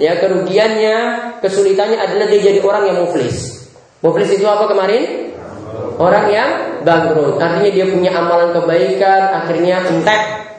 [0.01, 0.97] ya kerugiannya,
[1.37, 3.69] kesulitannya adalah dia jadi orang yang muflis.
[4.01, 5.29] Muflis itu apa kemarin?
[6.01, 7.37] Orang yang bangkrut.
[7.37, 10.49] Artinya dia punya amalan kebaikan, akhirnya entek.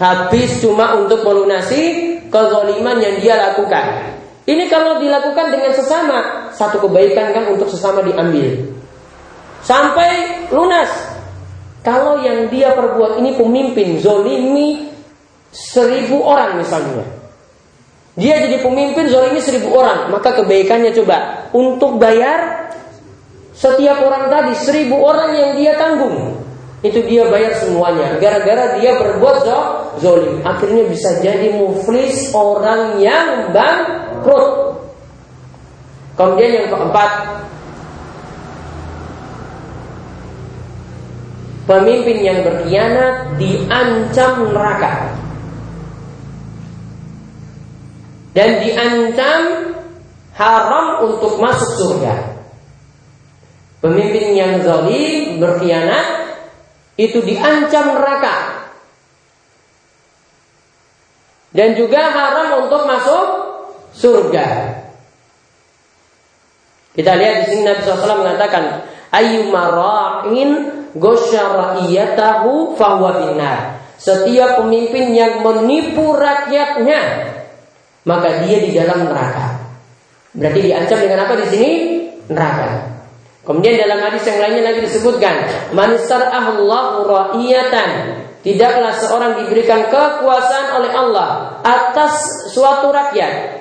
[0.00, 4.16] Habis cuma untuk melunasi kezoliman yang dia lakukan.
[4.48, 8.72] Ini kalau dilakukan dengan sesama, satu kebaikan kan untuk sesama diambil.
[9.60, 11.15] Sampai lunas.
[11.86, 14.90] Kalau yang dia perbuat ini pemimpin, zolimi
[15.54, 17.06] seribu orang misalnya.
[18.18, 21.46] Dia jadi pemimpin zolimi seribu orang, maka kebaikannya coba.
[21.54, 22.66] Untuk bayar
[23.54, 26.42] setiap orang tadi seribu orang yang dia tanggung
[26.82, 28.18] itu dia bayar semuanya.
[28.18, 29.36] Gara-gara dia berbuat
[30.02, 30.42] zolim.
[30.42, 34.74] Akhirnya bisa jadi muflis orang yang bangkrut.
[36.18, 37.10] Kemudian yang keempat
[41.66, 45.12] pemimpin yang berkhianat diancam neraka
[48.32, 49.40] dan diancam
[50.34, 52.36] haram untuk masuk surga
[53.86, 56.26] Pemimpin yang zalim berkhianat
[56.98, 58.66] itu diancam neraka.
[61.54, 63.24] Dan juga haram untuk masuk
[63.94, 64.48] surga.
[66.98, 73.52] Kita lihat di sini Nabi SAW mengatakan, Ayu mara'in gosyara'iyatahu fahuwa.
[73.96, 77.00] Setiap pemimpin yang menipu rakyatnya,
[78.04, 79.56] maka dia di dalam neraka.
[80.36, 81.70] Berarti diancam dengan apa di sini?
[82.28, 82.68] Neraka.
[83.46, 85.34] Kemudian dalam hadis yang lainnya lagi disebutkan,
[85.72, 88.20] manisar Allahu ra'iyatan.
[88.44, 92.14] Tidaklah seorang diberikan kekuasaan oleh Allah atas
[92.54, 93.55] suatu rakyat.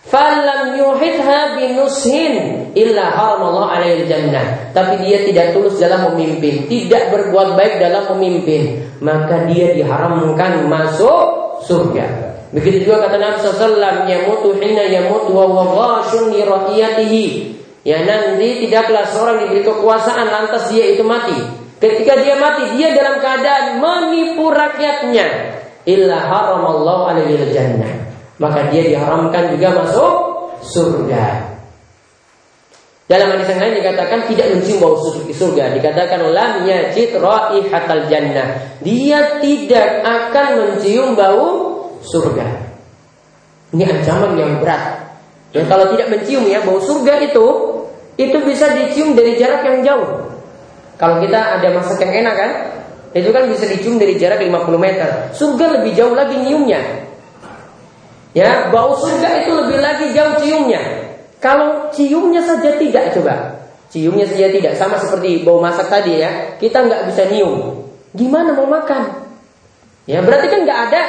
[0.00, 4.72] Falam yuhidha binushin illa haramallahu alaihi jannah.
[4.72, 11.60] Tapi dia tidak tulus dalam memimpin, tidak berbuat baik dalam memimpin, maka dia diharamkan masuk
[11.68, 12.32] surga.
[12.50, 17.24] Begitu juga kata Nabi sallallahu yamutu hina yamutu wa ghashun li ra'iyatihi.
[17.84, 21.36] Ya nanti tidaklah seorang diberi kekuasaan lantas dia itu mati.
[21.80, 25.56] Ketika dia mati, dia dalam keadaan menipu rakyatnya.
[25.88, 28.09] Illa haramallahu alaihi jannah.
[28.40, 30.12] Maka dia diharamkan juga masuk
[30.64, 31.52] surga.
[33.10, 34.94] Dalam hadis yang lain dikatakan tidak mencium bau
[35.34, 35.64] surga.
[35.76, 38.78] Dikatakan lam yajid raihatal jannah.
[38.80, 41.48] Dia tidak akan mencium bau
[42.06, 42.46] surga.
[43.76, 45.10] Ini ancaman yang berat.
[45.50, 47.46] Dan kalau tidak mencium ya bau surga itu
[48.14, 50.08] itu bisa dicium dari jarak yang jauh.
[50.94, 52.50] Kalau kita ada masak yang enak kan,
[53.10, 55.34] itu kan bisa dicium dari jarak 50 meter.
[55.34, 57.09] Surga lebih jauh lagi nyiumnya.
[58.30, 60.78] Ya, bau surga itu lebih lagi jauh ciumnya.
[61.42, 63.58] Kalau ciumnya saja tidak coba.
[63.90, 66.54] Ciumnya saja tidak sama seperti bau masak tadi ya.
[66.62, 67.82] Kita nggak bisa nyium.
[68.14, 69.26] Gimana mau makan?
[70.06, 71.02] Ya berarti kan nggak ada.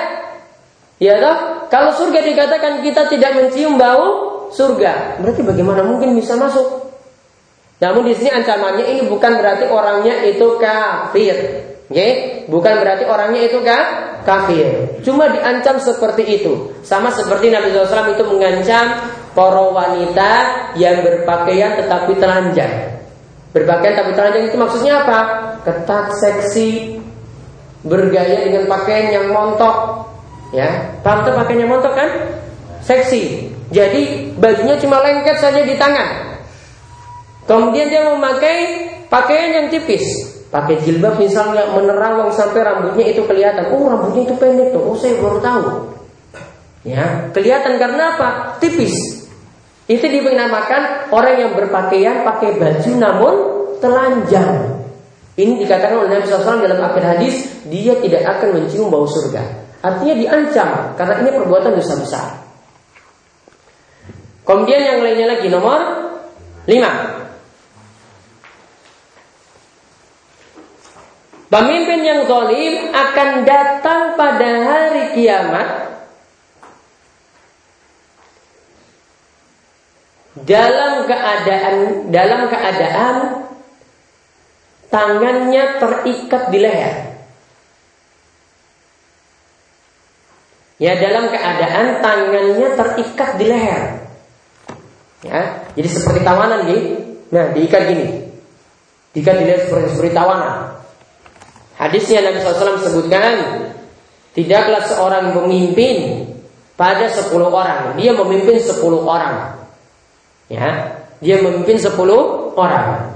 [0.97, 1.37] Ya toh?
[1.69, 5.21] Kalau surga dikatakan kita tidak mencium bau surga.
[5.21, 6.89] Berarti bagaimana mungkin bisa masuk?
[7.81, 11.35] Namun di sini ancamannya ini bukan berarti orangnya itu kafir.
[11.89, 12.45] Okay?
[12.45, 14.99] Bukan berarti orangnya itu kan kafir.
[15.01, 16.71] Cuma diancam seperti itu.
[16.81, 18.85] Sama seperti Nabi SAW itu mengancam
[19.31, 20.31] para wanita
[20.79, 23.01] yang berpakaian tetapi telanjang.
[23.51, 25.19] Berpakaian tapi telanjang itu maksudnya apa?
[25.67, 26.97] Ketat, seksi,
[27.83, 30.07] bergaya dengan pakaian yang montok.
[30.51, 32.09] Ya, paham tuh pakaiannya montok kan?
[32.83, 33.51] Seksi.
[33.71, 36.39] Jadi bajunya cuma lengket saja di tangan.
[37.47, 38.57] Kemudian dia memakai
[39.07, 40.30] pakaian yang tipis.
[40.51, 43.71] Pakai jilbab misalnya menerawang sampai rambutnya itu kelihatan.
[43.71, 44.83] Oh rambutnya itu pendek tuh.
[44.83, 45.63] Oh saya baru tahu.
[46.83, 48.59] Ya kelihatan karena apa?
[48.59, 49.23] Tipis.
[49.87, 53.33] Itu dinamakan orang yang berpakaian pakai baju namun
[53.79, 54.83] telanjang.
[55.39, 59.39] Ini dikatakan oleh Nabi SAW dalam akhir hadis dia tidak akan mencium bau surga.
[59.79, 62.27] Artinya diancam karena ini perbuatan dosa besar.
[64.43, 65.79] Kemudian yang lainnya lagi nomor
[66.67, 67.20] lima.
[71.51, 75.67] Pemimpin yang zalim akan datang pada hari kiamat
[80.47, 83.15] dalam keadaan dalam keadaan
[84.87, 86.95] tangannya terikat di leher.
[90.79, 93.83] Ya, dalam keadaan tangannya terikat di leher.
[95.27, 96.95] Ya, jadi seperti tawanan gitu.
[97.35, 98.07] Nah, diikat gini.
[99.11, 100.80] Diikat di leher seperti tawanan.
[101.81, 103.33] Hadisnya Nabi SAW sebutkan
[104.37, 106.29] Tidaklah seorang pemimpin
[106.77, 109.57] pada 10 orang Dia memimpin 10 orang
[110.45, 111.97] Ya Dia memimpin 10
[112.53, 113.11] orang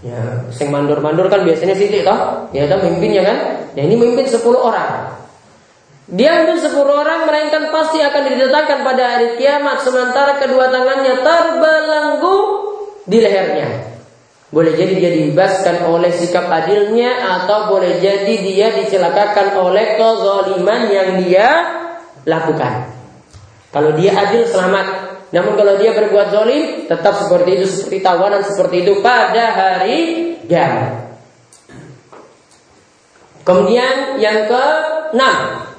[0.00, 3.38] Ya, sing mandur-mandur kan biasanya sih toh, ya toh memimpinnya kan.
[3.76, 5.12] Ya ini memimpin 10 orang.
[6.08, 12.36] Dia memimpin 10 orang melainkan pasti akan didatangkan pada hari kiamat sementara kedua tangannya terbelenggu
[13.04, 13.89] di lehernya.
[14.50, 21.08] Boleh jadi dia dibebaskan oleh sikap adilnya atau boleh jadi dia dicelakakan oleh kezaliman yang
[21.22, 21.48] dia
[22.26, 22.90] lakukan.
[23.70, 25.10] Kalau dia adil selamat.
[25.30, 29.98] Namun kalau dia berbuat zalim tetap seperti itu seperti tawanan seperti itu pada hari
[30.50, 31.14] kiamat.
[33.46, 34.64] Kemudian yang ke
[35.14, 35.70] enam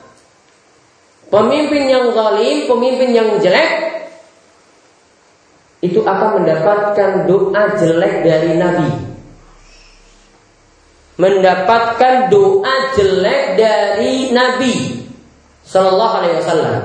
[1.32, 4.01] Pemimpin yang zalim, pemimpin yang jelek
[5.82, 8.90] itu akan mendapatkan doa jelek dari Nabi.
[11.18, 14.74] Mendapatkan doa jelek dari Nabi
[15.66, 16.82] Sallallahu Alaihi Wasallam.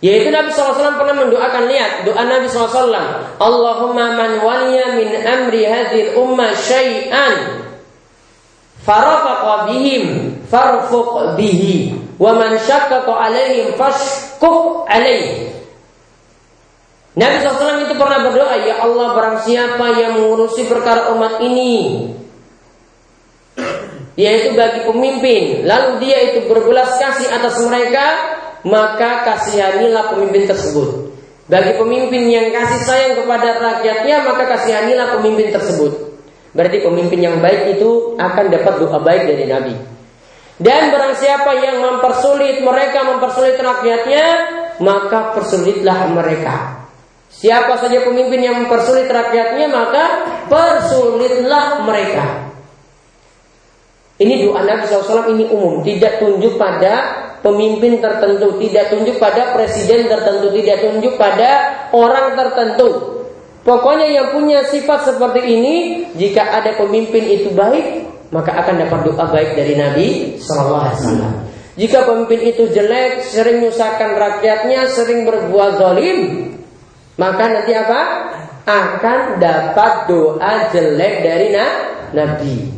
[0.00, 2.88] Yaitu Nabi SAW pernah mendoakan lihat doa Nabi SAW
[3.36, 7.68] Allahumma man waliya min amri hadhil umma syai'an
[8.90, 10.02] farafaqa bihim
[10.50, 11.94] farfuq bihi.
[12.18, 15.54] Wa man alaihim fashkuk alaih.
[17.10, 22.06] Nabi SAW itu pernah berdoa, Ya Allah barang siapa yang mengurusi perkara umat ini
[24.14, 31.10] Yaitu bagi pemimpin Lalu dia itu berbelas kasih atas mereka Maka kasihanilah pemimpin tersebut.
[31.50, 36.09] Bagi pemimpin yang kasih sayang kepada rakyatnya Maka kasihanilah pemimpin tersebut
[36.50, 39.74] Berarti pemimpin yang baik itu akan dapat doa baik dari Nabi
[40.60, 44.24] dan barang siapa yang mempersulit mereka mempersulit rakyatnya,
[44.84, 46.84] maka persulitlah mereka.
[47.32, 50.04] Siapa saja pemimpin yang mempersulit rakyatnya, maka
[50.52, 52.52] persulitlah mereka.
[54.20, 56.92] Ini doa Nabi SAW ini umum, tidak tunjuk pada
[57.40, 61.50] pemimpin tertentu, tidak tunjuk pada presiden tertentu, tidak tunjuk pada
[61.96, 63.19] orang tertentu.
[63.70, 65.76] Pokoknya yang punya sifat seperti ini,
[66.18, 68.02] jika ada pemimpin itu baik,
[68.34, 70.06] maka akan dapat doa baik dari Nabi
[70.42, 71.34] Shallallahu Alaihi Wasallam.
[71.78, 76.18] Jika pemimpin itu jelek, sering menyusahkan rakyatnya, sering berbuat zalim,
[77.14, 78.00] maka nanti apa?
[78.66, 81.54] Akan dapat doa jelek dari
[82.10, 82.74] Nabi.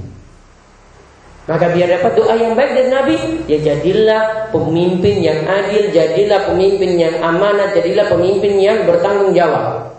[1.49, 3.17] Maka biar dapat doa yang baik dari Nabi,
[3.49, 9.92] ya jadilah pemimpin yang adil, jadilah pemimpin yang amanah, jadilah pemimpin yang bertanggung jawab.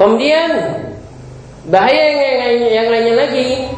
[0.00, 0.48] Kemudian
[1.68, 3.68] bahaya yang, yang, yang lainnya lagi.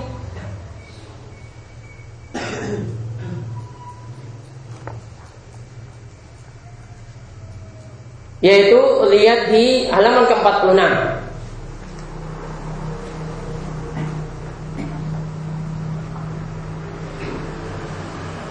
[8.38, 8.78] Yaitu
[9.10, 10.82] lihat di halaman ke-46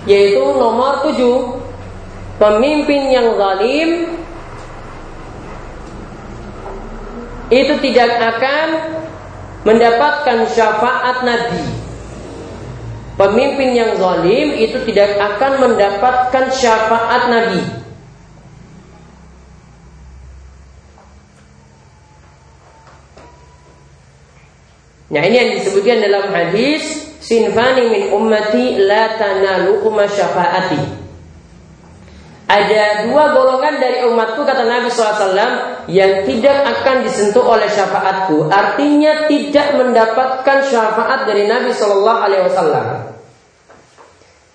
[0.09, 1.15] yaitu nomor 7
[2.41, 4.17] pemimpin yang zalim
[7.51, 8.67] itu tidak akan
[9.67, 11.61] mendapatkan syafaat Nabi.
[13.19, 17.63] Pemimpin yang zalim itu tidak akan mendapatkan syafaat Nabi.
[25.11, 31.00] Nah ini yang disebutkan dalam hadis Sinfani min ummati la tanaluhuma syafaati
[32.51, 38.51] ada dua golongan dari umatku kata Nabi SAW yang tidak akan disentuh oleh syafaatku.
[38.51, 43.07] Artinya tidak mendapatkan syafaat dari Nabi SAW.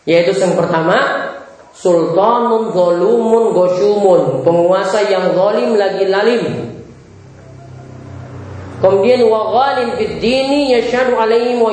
[0.04, 0.98] Yaitu yang pertama,
[1.72, 6.44] sultanun zolumun gosyumun, penguasa yang zalim lagi lalim.
[8.76, 11.72] Kemudian wa ghalim fid yashadu alaihim wa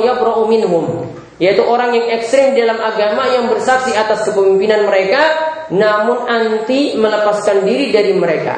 [1.41, 7.93] yaitu orang yang ekstrim dalam agama yang bersaksi atas kepemimpinan mereka namun anti melepaskan diri
[7.93, 8.55] dari mereka.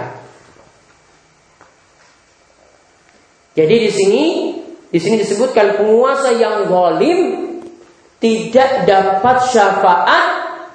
[3.56, 4.24] Jadi di sini
[4.89, 7.20] di sini disebutkan penguasa yang zalim
[8.20, 10.28] tidak dapat syafaat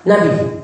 [0.05, 0.61] Nabi.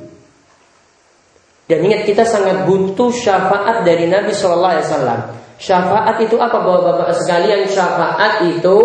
[1.67, 5.21] Dan ingat kita sangat butuh syafaat dari Nabi Shallallahu Alaihi Wasallam.
[5.57, 7.67] Syafaat itu apa bapak-bapak sekalian?
[7.67, 8.79] Syafaat itu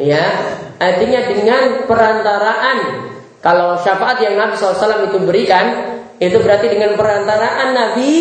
[0.00, 0.24] ya
[0.80, 2.78] artinya dengan perantaraan.
[3.44, 8.12] Kalau syafaat yang Nabi SAW itu berikan itu berarti dengan perantaraan Nabi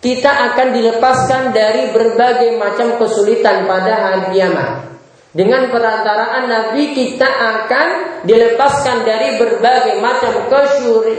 [0.00, 4.88] kita akan dilepaskan dari berbagai macam kesulitan pada hari kiamat.
[5.30, 7.88] Dengan perantaraan Nabi kita akan
[8.26, 10.48] dilepaskan dari berbagai macam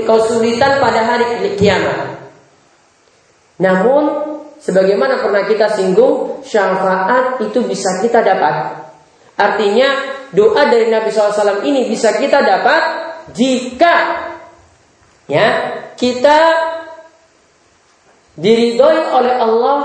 [0.03, 2.19] kesulitan pada hari kiamat.
[3.61, 4.03] Namun,
[4.57, 8.84] sebagaimana pernah kita singgung, syafaat itu bisa kita dapat.
[9.38, 9.89] Artinya,
[10.34, 12.82] doa dari Nabi SAW ini bisa kita dapat
[13.32, 13.93] jika
[15.32, 15.47] ya
[15.95, 16.39] kita
[18.36, 19.79] diridhoi oleh Allah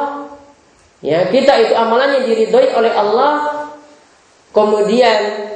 [0.98, 3.32] ya kita itu amalannya diridhoi oleh Allah
[4.50, 5.52] kemudian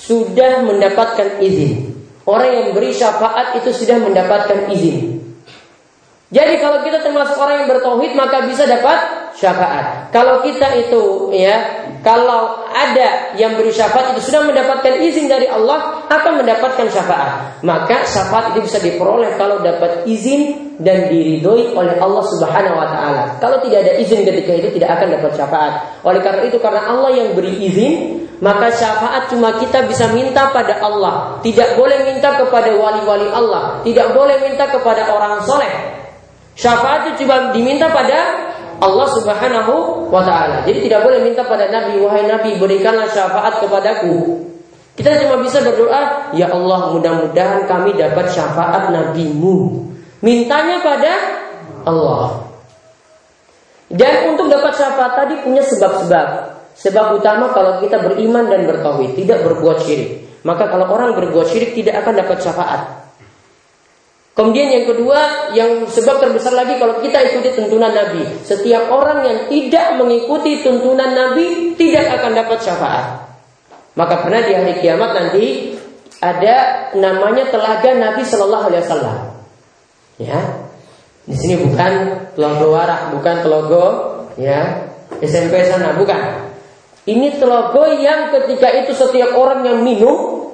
[0.00, 1.92] sudah mendapatkan izin.
[2.24, 5.20] Orang yang beri syafaat itu sudah mendapatkan izin.
[6.30, 10.14] Jadi kalau kita termasuk orang yang bertauhid maka bisa dapat syafaat.
[10.14, 16.00] Kalau kita itu ya, kalau ada yang beri syafaat itu sudah mendapatkan izin dari Allah
[16.08, 17.60] akan mendapatkan syafaat.
[17.60, 23.22] Maka syafaat itu bisa diperoleh kalau dapat izin dan diridhoi oleh Allah Subhanahu wa taala.
[23.36, 25.72] Kalau tidak ada izin ketika itu tidak akan dapat syafaat.
[26.00, 27.92] Oleh karena itu karena Allah yang beri izin,
[28.40, 31.36] maka syafaat cuma kita bisa minta pada Allah.
[31.44, 36.00] Tidak boleh minta kepada wali-wali Allah, tidak boleh minta kepada orang soleh.
[36.56, 38.49] Syafaat itu cuma diminta pada
[38.80, 40.64] Allah Subhanahu wa taala.
[40.64, 44.48] Jadi tidak boleh minta pada Nabi, wahai Nabi, berikanlah syafaat kepadaku.
[44.96, 49.88] Kita cuma bisa berdoa, ya Allah, mudah-mudahan kami dapat syafaat nabimu.
[50.20, 51.12] Mintanya pada
[51.88, 52.52] Allah.
[53.88, 56.28] Dan untuk dapat syafaat tadi punya sebab-sebab.
[56.76, 60.24] Sebab utama kalau kita beriman dan bertauhid, tidak berbuat syirik.
[60.44, 62.99] Maka kalau orang berbuat syirik tidak akan dapat syafaat.
[64.40, 68.24] Kemudian yang kedua, yang sebab terbesar lagi kalau kita ikuti tuntunan Nabi.
[68.40, 73.06] Setiap orang yang tidak mengikuti tuntunan Nabi tidak akan dapat syafaat.
[74.00, 75.76] Maka pernah di hari kiamat nanti
[76.24, 79.18] ada namanya telaga Nabi Shallallahu Alaihi Wasallam.
[80.16, 80.40] Ya,
[81.28, 81.92] di sini bukan
[82.32, 83.84] telaga warak, bukan telogo
[84.40, 84.88] ya
[85.20, 86.48] SMP sana, bukan.
[87.04, 90.48] Ini telogo yang ketika itu setiap orang yang minum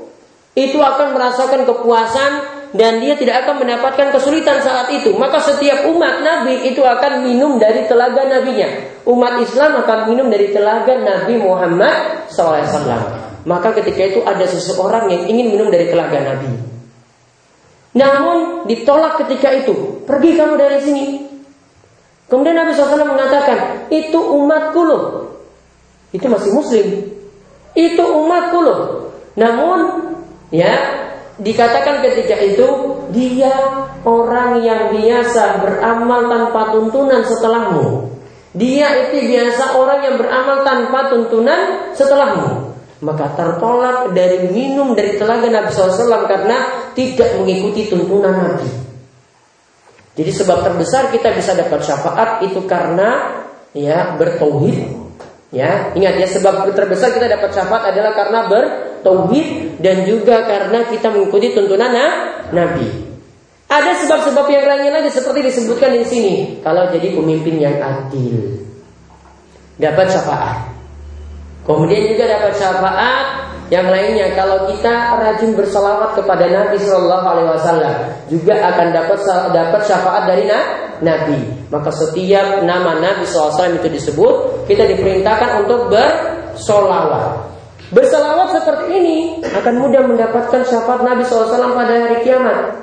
[0.59, 5.17] itu akan merasakan kepuasan dan dia tidak akan mendapatkan kesulitan saat itu.
[5.17, 8.69] Maka setiap umat Nabi itu akan minum dari telaga nabinya.
[9.09, 13.25] Umat Islam akan minum dari telaga Nabi Muhammad SAW.
[13.49, 16.53] Maka ketika itu ada seseorang yang ingin minum dari telaga Nabi.
[17.97, 20.05] Namun ditolak ketika itu.
[20.05, 21.05] Pergi kamu dari sini.
[22.29, 25.05] Kemudian Nabi SAW mengatakan, itu umatku loh.
[26.13, 26.87] Itu masih muslim.
[27.73, 28.81] Itu umatku loh.
[29.39, 29.79] Namun,
[30.51, 31.06] ya
[31.37, 32.69] Dikatakan ketika itu
[33.13, 33.53] dia
[34.09, 38.09] orang yang biasa beramal tanpa tuntunan setelahmu.
[38.57, 42.73] Dia itu biasa orang yang beramal tanpa tuntunan setelahmu.
[43.05, 48.69] Maka tertolak dari minum dari telaga Nabi SAW karena tidak mengikuti tuntunan Nabi.
[50.17, 53.45] Jadi sebab terbesar kita bisa dapat syafaat itu karena
[53.77, 55.05] ya bertauhid
[55.55, 58.51] Ya, ingat ya sebab terbesar kita dapat syafaat adalah karena
[59.01, 61.93] bertauhid dan juga karena kita mengikuti tuntunan
[62.51, 62.89] Nabi.
[63.67, 66.35] Ada sebab-sebab yang lainnya lagi seperti disebutkan di sini.
[66.63, 68.63] Kalau jadi pemimpin yang adil,
[69.77, 70.71] dapat syafaat.
[71.67, 73.27] Kemudian juga dapat syafaat
[73.67, 77.97] yang lainnya kalau kita rajin bersalawat kepada Nabi Shallallahu Alaihi Wasallam
[78.31, 79.19] juga akan dapat
[79.51, 80.47] dapat syafaat dari
[81.03, 81.67] Nabi.
[81.67, 87.56] Maka setiap nama Nabi SAW itu disebut kita diperintahkan untuk bersolawat.
[87.87, 92.83] Bersalawat seperti ini akan mudah mendapatkan syafaat Nabi SAW pada hari kiamat.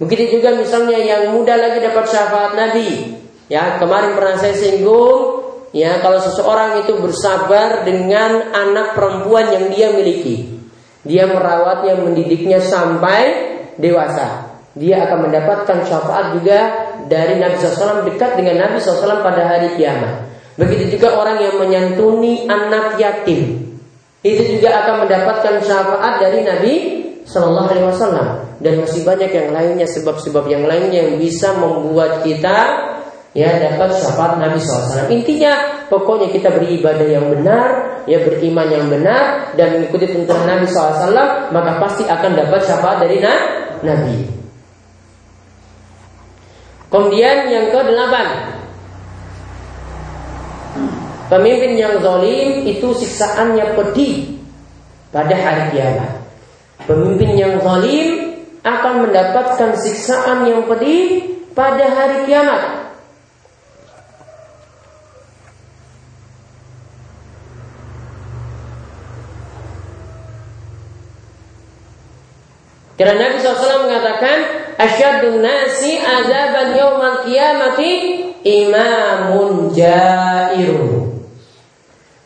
[0.00, 3.18] Begitu juga misalnya yang mudah lagi dapat syafaat Nabi.
[3.52, 5.44] Ya kemarin pernah saya singgung
[5.76, 10.56] ya kalau seseorang itu bersabar dengan anak perempuan yang dia miliki.
[11.04, 13.22] Dia merawatnya, mendidiknya sampai
[13.76, 14.56] dewasa.
[14.72, 16.60] Dia akan mendapatkan syafaat juga
[17.12, 20.32] dari Nabi SAW dekat dengan Nabi SAW pada hari kiamat.
[20.56, 23.67] Begitu juga orang yang menyantuni anak yatim.
[24.28, 26.74] Itu juga akan mendapatkan syafaat dari Nabi
[27.24, 28.28] Shallallahu Alaihi Wasallam
[28.60, 32.56] dan masih banyak yang lainnya sebab-sebab yang lainnya yang bisa membuat kita
[33.32, 35.08] ya dapat syafaat Nabi SAW.
[35.12, 37.66] Intinya pokoknya kita beribadah yang benar,
[38.08, 43.20] ya beriman yang benar dan mengikuti tuntunan Nabi SAW, maka pasti akan dapat syafaat dari
[43.84, 44.16] Nabi.
[46.88, 48.57] Kemudian yang ke delapan,
[51.28, 54.40] pemimpin yang zalim itu siksaannya pedih
[55.12, 56.12] pada hari kiamat.
[56.88, 62.90] Pemimpin yang zalim akan mendapatkan siksaan yang pedih pada hari kiamat.
[72.98, 74.38] Karena Nabi SAW mengatakan
[74.78, 77.90] Asyadun nasi azaban yawmal kiamati
[78.46, 81.07] imamun jairu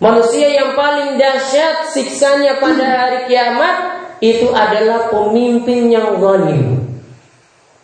[0.02, 6.82] Manusia yang paling dahsyat siksanya pada hari kiamat itu adalah pemimpin yang zalim.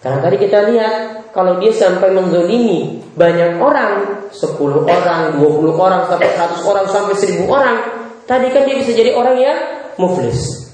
[0.03, 0.95] Karena tadi kita lihat
[1.31, 7.47] kalau dia sampai menzolimi banyak orang, 10 orang, 20 orang, sampai 100 orang, sampai 1000
[7.47, 7.77] orang,
[8.27, 9.59] tadi kan dia bisa jadi orang yang
[9.95, 10.71] muflis.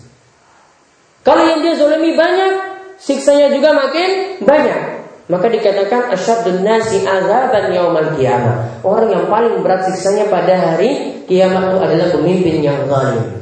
[1.24, 2.53] Kalau yang dia zolimi banyak,
[3.01, 5.03] siksanya juga makin banyak.
[5.25, 8.85] Maka dikatakan asyadun nasi azaban yaumal kiamat.
[8.85, 13.41] Orang yang paling berat siksanya pada hari kiamat itu adalah pemimpin yang zalim.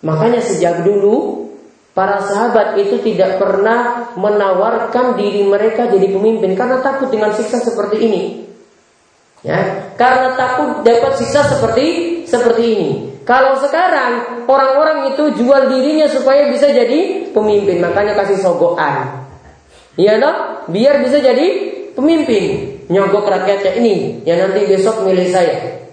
[0.00, 1.44] Makanya sejak dulu
[1.92, 7.96] para sahabat itu tidak pernah menawarkan diri mereka jadi pemimpin karena takut dengan siksa seperti
[8.00, 8.22] ini.
[9.44, 11.84] Ya, karena takut dapat siksa seperti
[12.24, 12.90] seperti ini.
[13.22, 19.21] Kalau sekarang orang-orang itu jual dirinya supaya bisa jadi pemimpin, makanya kasih sogokan.
[19.96, 20.38] Iya dong,
[20.72, 21.46] biar bisa jadi
[21.92, 22.72] pemimpin.
[22.88, 25.86] Nyogok rakyatnya ini, yang nanti besok milih saya.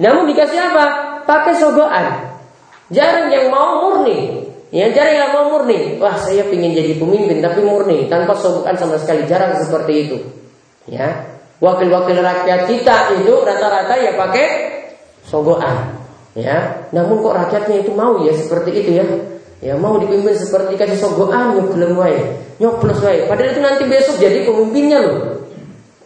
[0.00, 0.84] Namun dikasih apa?
[1.28, 2.36] Pakai sogokan.
[2.92, 4.48] Jarang yang mau murni.
[4.72, 6.00] Ya jarang yang mau murni.
[6.00, 9.24] Wah saya ingin jadi pemimpin tapi murni tanpa sogokan sama sekali.
[9.28, 10.16] Jarang seperti itu.
[10.88, 14.46] Ya, wakil-wakil rakyat kita itu rata-rata ya pakai
[15.22, 15.94] sogokan
[16.34, 19.06] ya namun kok rakyatnya itu mau ya seperti itu ya
[19.62, 22.18] ya mau dipimpin seperti kasih sogoan belum wae.
[22.58, 23.30] Nyoblos wae.
[23.30, 25.18] Padahal itu nanti besok jadi pemimpinnya loh.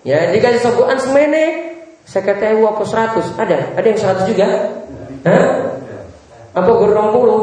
[0.04, 1.74] Ya dikasih sogoan semene
[2.06, 3.26] saya kata apa seratus?
[3.34, 3.74] Ada.
[3.74, 4.46] Ada yang seratus juga?
[5.26, 5.44] Hah?
[6.56, 7.42] apa gur puluh?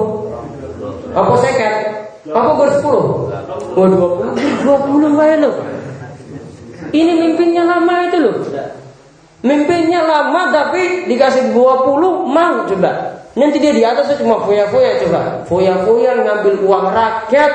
[1.11, 1.73] Apa seket?
[2.31, 3.05] Apa gur sepuluh?
[3.75, 4.33] Oh, dua puluh.
[4.63, 5.55] Dua puluh wae loh.
[6.93, 8.37] Ini mimpinnya lama itu loh.
[9.43, 13.12] Mimpinya lama tapi dikasih 20 mau coba.
[13.33, 15.41] Nanti dia di atas cuma foya-foya coba.
[15.49, 17.53] Foya-foya ngambil uang rakyat.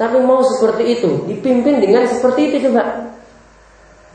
[0.00, 3.12] Tapi mau seperti itu, dipimpin dengan seperti itu coba.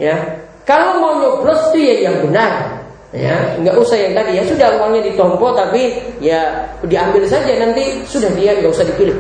[0.01, 0.41] Ya.
[0.65, 2.81] Kalau mau nyoblos itu ya yang benar.
[3.13, 8.27] Ya, nggak usah yang tadi ya sudah uangnya ditompo tapi ya diambil saja nanti sudah
[8.33, 9.15] dia nggak usah dipilih.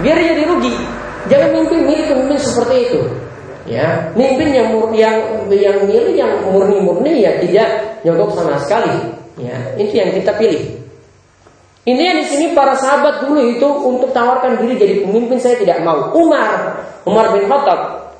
[0.00, 0.72] Biar jadi rugi.
[1.28, 3.00] Jangan mimpi milih pemimpin seperti itu.
[3.68, 5.16] Ya, mimpin yang yang
[5.52, 9.17] yang milih yang murni-murni ya tidak nyogok sama sekali.
[9.38, 10.78] Ya, itu yang kita pilih.
[11.88, 15.80] Ini yang di sini para sahabat dulu itu untuk tawarkan diri jadi pemimpin saya tidak
[15.80, 16.12] mau.
[16.12, 16.76] Umar,
[17.08, 18.12] Umar bin Khattab.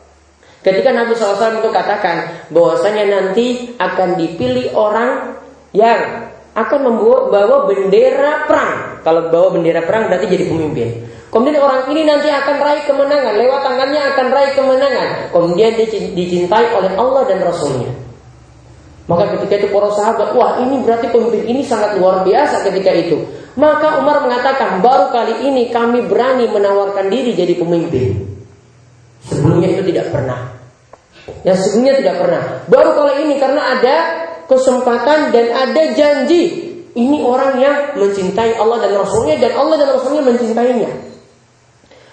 [0.64, 5.36] Ketika Nabi SAW itu katakan bahwasanya nanti akan dipilih orang
[5.76, 9.04] yang akan membawa bendera perang.
[9.04, 10.88] Kalau bawa bendera perang berarti jadi pemimpin.
[11.28, 15.08] Kemudian orang ini nanti akan raih kemenangan, lewat tangannya akan raih kemenangan.
[15.28, 18.07] Kemudian dia dicintai oleh Allah dan Rasulnya.
[19.08, 23.16] Maka ketika itu para sahabat, wah ini berarti pemimpin ini sangat luar biasa ketika itu.
[23.56, 28.20] Maka Umar mengatakan, baru kali ini kami berani menawarkan diri jadi pemimpin.
[29.24, 30.52] Sebelumnya itu tidak pernah.
[31.40, 32.42] Ya sebelumnya tidak pernah.
[32.68, 33.96] Baru kali ini karena ada
[34.44, 36.68] kesempatan dan ada janji.
[36.92, 40.90] Ini orang yang mencintai Allah dan Rasulnya dan Allah dan Rasulnya mencintainya.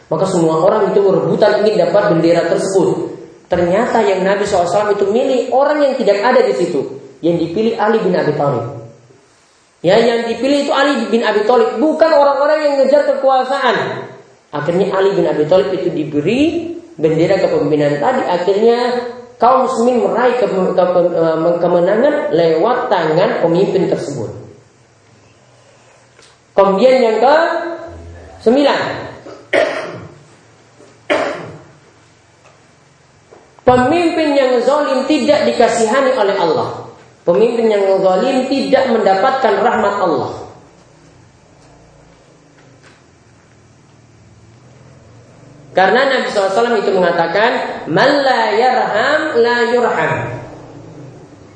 [0.06, 3.15] Maka semua orang itu berebutan ingin dapat bendera tersebut.
[3.46, 6.82] Ternyata yang Nabi SAW itu milih orang yang tidak ada di situ.
[7.22, 8.66] Yang dipilih Ali bin Abi Thalib.
[9.86, 14.10] Ya, yang dipilih itu Ali bin Abi Thalib, bukan orang-orang yang ngejar kekuasaan.
[14.50, 18.24] Akhirnya Ali bin Abi Thalib itu diberi bendera kepemimpinan tadi.
[18.26, 18.78] Akhirnya
[19.38, 24.32] kaum muslimin meraih ke, ke, ke, kemenangan lewat tangan pemimpin tersebut.
[26.56, 27.36] Kemudian yang ke
[28.42, 28.80] sembilan
[33.66, 36.86] Pemimpin yang zalim tidak dikasihani oleh Allah.
[37.26, 40.32] Pemimpin yang zalim tidak mendapatkan rahmat Allah.
[45.74, 50.14] Karena Nabi SAW itu mengatakan, Man la yarham la yurham.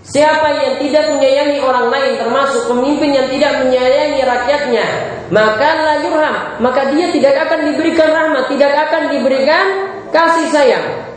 [0.03, 4.85] Siapa yang tidak menyayangi orang lain termasuk pemimpin yang tidak menyayangi rakyatnya,
[5.29, 9.65] maka la yurham, maka dia tidak akan diberikan rahmat, tidak akan diberikan
[10.09, 11.08] kasih sayang.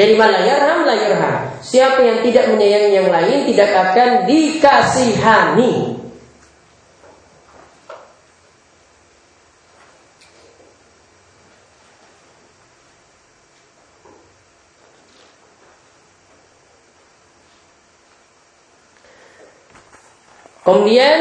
[0.00, 1.60] Jadi malayarham layarham.
[1.60, 6.00] Siapa yang tidak menyayangi yang lain tidak akan dikasihani.
[20.64, 21.20] Kemudian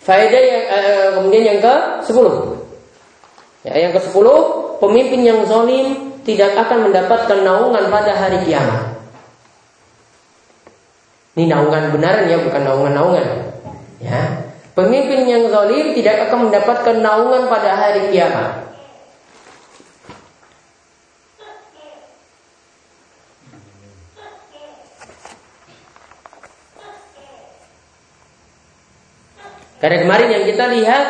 [0.00, 1.74] faedah yang uh, kemudian yang ke
[2.08, 3.68] 10.
[3.68, 8.96] Ya, yang ke 10, pemimpin yang zalim tidak akan mendapatkan naungan pada hari kiamat.
[11.36, 13.26] Ini naungan benaran ya, bukan naungan-naungan.
[14.00, 14.20] Ya.
[14.74, 18.64] Pemimpin yang zalim tidak akan mendapatkan naungan pada hari kiamat.
[29.84, 31.06] Karena kemarin yang kita lihat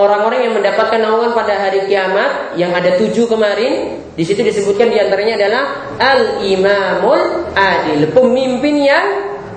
[0.00, 4.98] orang-orang yang mendapatkan naungan pada hari kiamat yang ada tujuh kemarin di situ disebutkan di
[4.98, 5.62] antaranya adalah
[6.00, 9.06] al imamul adil pemimpin yang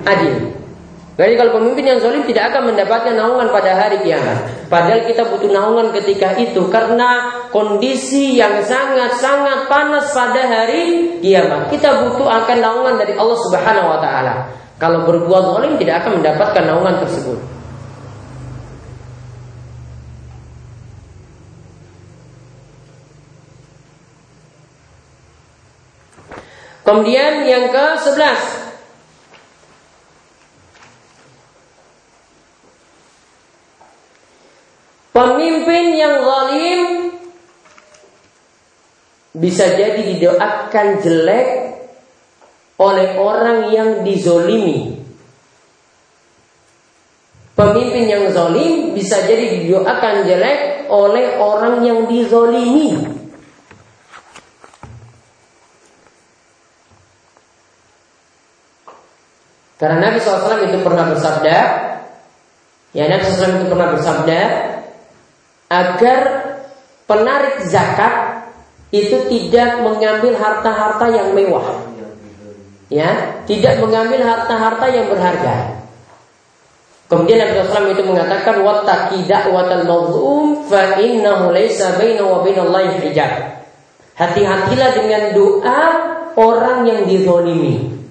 [0.03, 0.53] adil.
[1.13, 4.65] Jadi kalau pemimpin yang zalim tidak akan mendapatkan naungan pada hari kiamat.
[4.65, 11.69] Padahal kita butuh naungan ketika itu karena kondisi yang sangat-sangat panas pada hari kiamat.
[11.69, 14.33] Kita butuh akan naungan dari Allah Subhanahu wa taala.
[14.81, 17.37] Kalau berbuat zalim tidak akan mendapatkan naungan tersebut.
[26.83, 28.63] Kemudian yang ke sebelas
[35.13, 37.13] Pemimpin yang zalim
[39.37, 41.49] bisa jadi didoakan jelek
[42.81, 44.97] oleh orang yang dizolimi.
[47.53, 53.22] Pemimpin yang zalim bisa jadi didoakan jelek oleh orang yang dizolimi.
[59.83, 61.57] Karena Nabi SAW itu pernah bersabda,
[62.95, 64.39] ya Nabi SAW itu pernah bersabda,
[65.67, 66.19] agar
[67.03, 68.47] penarik zakat
[68.95, 71.83] itu tidak mengambil harta-harta yang mewah,
[72.87, 75.83] ya, tidak mengambil harta-harta yang berharga.
[77.11, 79.83] Kemudian Nabi SAW itu mengatakan wattaqi da'watal
[80.71, 83.67] fa innahu laisa bainahu wa bainallahi hijab.
[84.15, 85.81] Hati-hatilah dengan doa
[86.39, 88.02] orang yang dizolimi.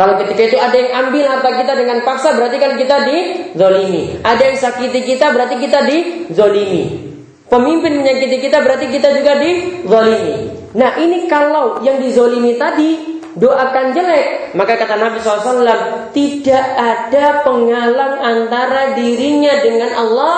[0.00, 4.16] Kalau ketika itu ada yang ambil harta kita dengan paksa berarti kan kita dizolimi.
[4.24, 7.12] Ada yang sakiti kita berarti kita dizolimi.
[7.52, 10.56] Pemimpin menyakiti kita berarti kita juga dizolimi.
[10.72, 15.68] Nah ini kalau yang dizolimi tadi doakan jelek maka kata Nabi SAW
[16.16, 20.36] tidak ada penghalang antara dirinya dengan Allah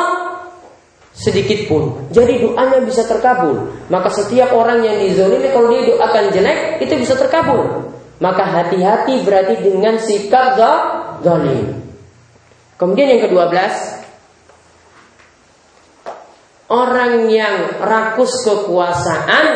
[1.14, 2.10] sedikit pun.
[2.10, 3.70] Jadi doanya bisa terkabul.
[3.86, 8.01] Maka setiap orang yang dizolimi kalau dia doakan jelek itu bisa terkabul.
[8.22, 10.54] Maka hati-hati berarti dengan sikap
[11.26, 11.82] zalim.
[12.78, 13.74] Kemudian yang kedua belas,
[16.70, 19.46] orang yang rakus kekuasaan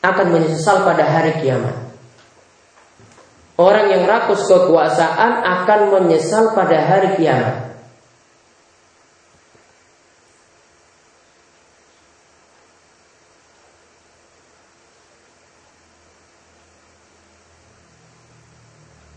[0.00, 1.76] akan menyesal pada hari kiamat.
[3.60, 7.71] Orang yang rakus kekuasaan akan menyesal pada hari kiamat.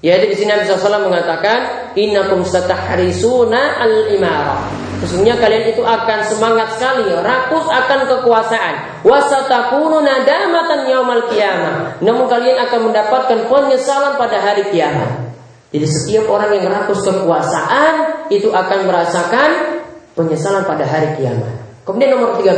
[0.06, 4.70] Yaitu di sini Nabi SAW mengatakan, Innakum satahrisuna al-imarah.
[5.02, 9.02] Sesungguhnya kalian itu akan semangat sekali, rakus akan kekuasaan.
[9.02, 11.98] Wasatakunu nadamatan yaumal qiyamah.
[12.06, 15.34] Namun kalian akan mendapatkan penyesalan pada hari kiamat.
[15.74, 19.82] Jadi setiap orang yang rakus kekuasaan itu akan merasakan
[20.14, 21.82] penyesalan pada hari kiamat.
[21.82, 22.54] Kemudian nomor 13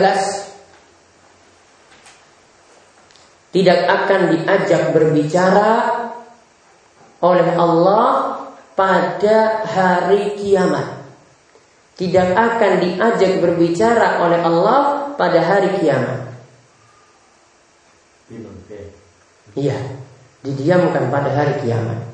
[3.56, 5.96] tidak akan diajak berbicara
[7.28, 8.40] oleh Allah
[8.78, 11.04] pada hari kiamat.
[11.98, 16.30] Tidak akan diajak berbicara oleh Allah pada hari kiamat.
[19.58, 19.78] Iya,
[20.46, 22.06] didiamkan pada hari kiamat.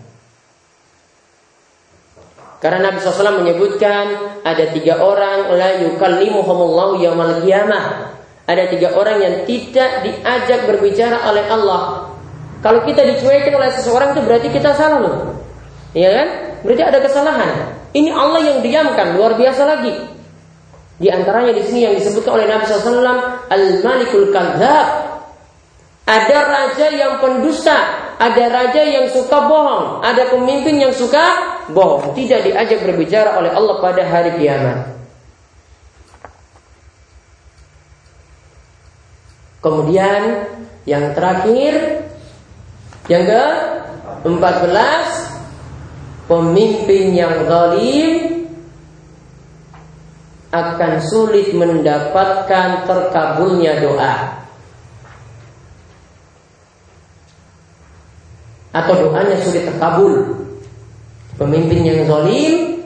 [2.64, 8.16] Karena Nabi SAW menyebutkan ada tiga orang la yukallimuhumullahu yaumal kiamah.
[8.47, 12.12] Ada tiga orang yang tidak diajak berbicara oleh Allah
[12.64, 15.18] kalau kita dicuekin oleh seseorang itu berarti kita salah loh.
[15.91, 16.28] Iya kan?
[16.64, 17.51] Berarti ada kesalahan.
[17.91, 19.93] Ini Allah yang diamkan, luar biasa lagi.
[20.97, 24.88] Di antaranya di sini yang disebutkan oleh Nabi SAW Al-Malikul Kadzab.
[26.03, 27.80] Ada raja yang pendusta,
[28.20, 31.24] ada raja yang suka bohong, ada pemimpin yang suka
[31.72, 32.11] bohong.
[32.16, 34.88] Tidak diajak berbicara oleh Allah pada hari kiamat.
[39.64, 40.24] Kemudian
[40.84, 41.74] Yang terakhir
[43.12, 43.43] yang ke
[44.24, 48.12] 14 pemimpin yang zalim
[50.54, 54.16] akan sulit mendapatkan terkabulnya doa.
[58.74, 60.45] Atau doanya sulit terkabul.
[61.36, 62.86] Pemimpin yang zalim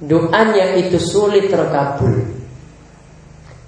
[0.00, 2.24] doanya itu sulit terkabul.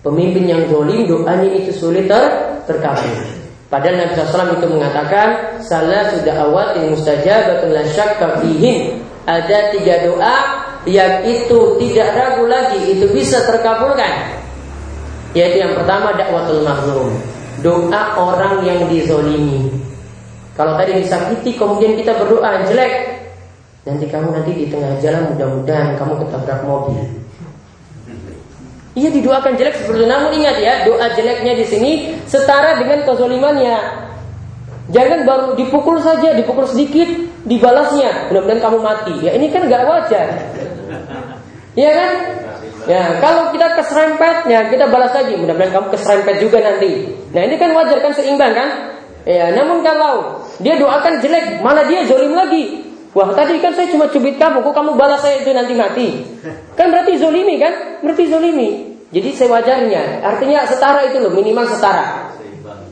[0.01, 2.25] Pemimpin yang zalim doanya itu sulit ter
[2.65, 3.38] terkabul.
[3.69, 10.09] Padahal Nabi SAW itu mengatakan Salah sudah awat yang mustajabatun la syakka fihin Ada tiga
[10.09, 10.37] doa
[10.89, 14.41] yang itu tidak ragu lagi Itu bisa terkabulkan.
[15.37, 17.13] Yaitu yang pertama dakwatul mazlum
[17.61, 19.67] Doa orang yang dizolimi.
[20.55, 23.19] Kalau tadi disakiti kemudian kita berdoa jelek.
[23.83, 27.03] Nanti kamu nanti di tengah jalan mudah-mudahan kamu ketabrak mobil
[28.99, 30.11] Iya didoakan jelek seperti itu.
[30.11, 31.91] Namun ingat ya, doa jeleknya di sini
[32.27, 33.79] setara dengan kezolimannya.
[34.91, 37.07] Jangan baru dipukul saja, dipukul sedikit,
[37.47, 38.33] dibalasnya.
[38.33, 39.15] Mudah-mudahan kamu mati.
[39.23, 40.27] Ya ini kan gak wajar.
[41.79, 42.13] Iya kan?
[42.89, 45.39] Ya, kalau kita keserempet, ya kita balas lagi.
[45.39, 47.15] Mudah-mudahan kamu keserempet juga nanti.
[47.31, 48.69] Nah ini kan wajar kan seimbang kan?
[49.29, 52.89] Ya, namun kalau dia doakan jelek, malah dia zolim lagi.
[53.13, 56.09] Wah tadi kan saya cuma cubit kamu, kok kamu balas saya itu nanti mati?
[56.77, 58.01] Kan berarti zolimi kan?
[58.01, 58.88] Berarti zolimi.
[59.09, 62.29] Jadi sewajarnya, artinya setara itu loh, minimal setara.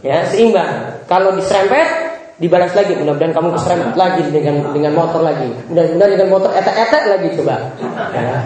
[0.01, 1.05] Ya, seimbang.
[1.05, 2.97] Kalau diserempet, dibalas lagi.
[2.97, 5.49] Mudah-mudahan kamu keserempet lagi dengan dengan motor lagi.
[5.69, 7.57] Mudah-mudahan dengan motor etek-etek lagi coba.
[8.17, 8.37] Ya.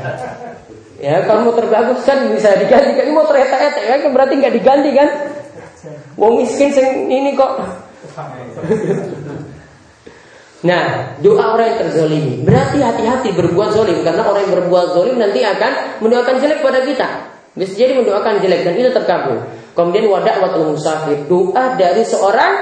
[0.99, 3.07] ya, kalau motor bagus kan bisa diganti.
[3.07, 5.09] Ini motor etek-etek kan berarti nggak diganti kan?
[6.21, 6.69] Wong miskin
[7.09, 7.57] ini kok
[10.61, 15.41] Nah, doa orang yang terzolimi Berarti hati-hati berbuat zolim Karena orang yang berbuat zolim nanti
[15.41, 19.43] akan mendoakan jelek pada kita Bisa jadi mendoakan jelek dan itu terkabul
[19.75, 22.53] Kemudian wadah waktu musafir Doa dari seorang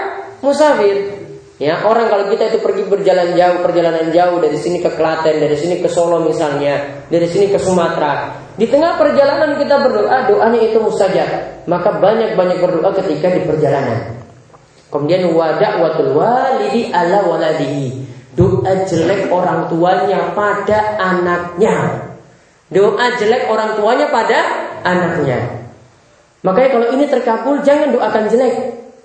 [0.40, 1.18] musafir
[1.58, 5.58] Ya, orang kalau kita itu pergi berjalan jauh, perjalanan jauh dari sini ke Klaten, dari
[5.58, 8.30] sini ke Solo misalnya, dari sini ke Sumatera.
[8.54, 11.26] Di tengah perjalanan kita berdoa, doanya itu mustajab.
[11.66, 14.22] Maka banyak-banyak berdoa ketika di perjalanan.
[14.94, 18.06] Kemudian wadak watul walidi ala waladihi.
[18.38, 22.06] Doa jelek orang tuanya pada anaknya.
[22.70, 25.38] Doa jelek orang tuanya pada anaknya.
[26.40, 28.54] Makanya kalau ini terkabul jangan doakan jelek.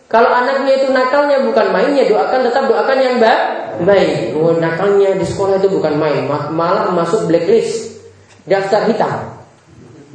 [0.07, 3.17] Kalau anaknya itu nakalnya bukan mainnya doakan tetap doakan yang
[3.81, 4.37] baik.
[4.37, 7.97] Oh, nakalnya di sekolah itu bukan main, malah masuk blacklist,
[8.45, 9.33] daftar hitam.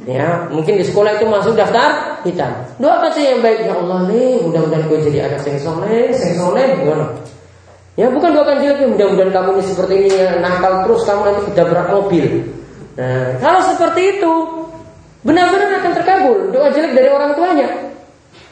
[0.07, 2.63] Ya, mungkin di sekolah itu masuk daftar hitam.
[2.79, 6.65] Doakan saya yang baik ya Allah nih, mudah-mudahan gue jadi anak yang soleh, yang soleh,
[6.79, 7.05] gimana?
[7.99, 11.87] Ya bukan doakan jelek, mudah-mudahan kamu ini seperti ini ya, nakal terus kamu nanti ketabrak
[11.91, 12.25] mobil.
[12.95, 14.33] Nah, kalau seperti itu
[15.25, 17.67] benar-benar akan terkabul doa jelek dari orang tuanya.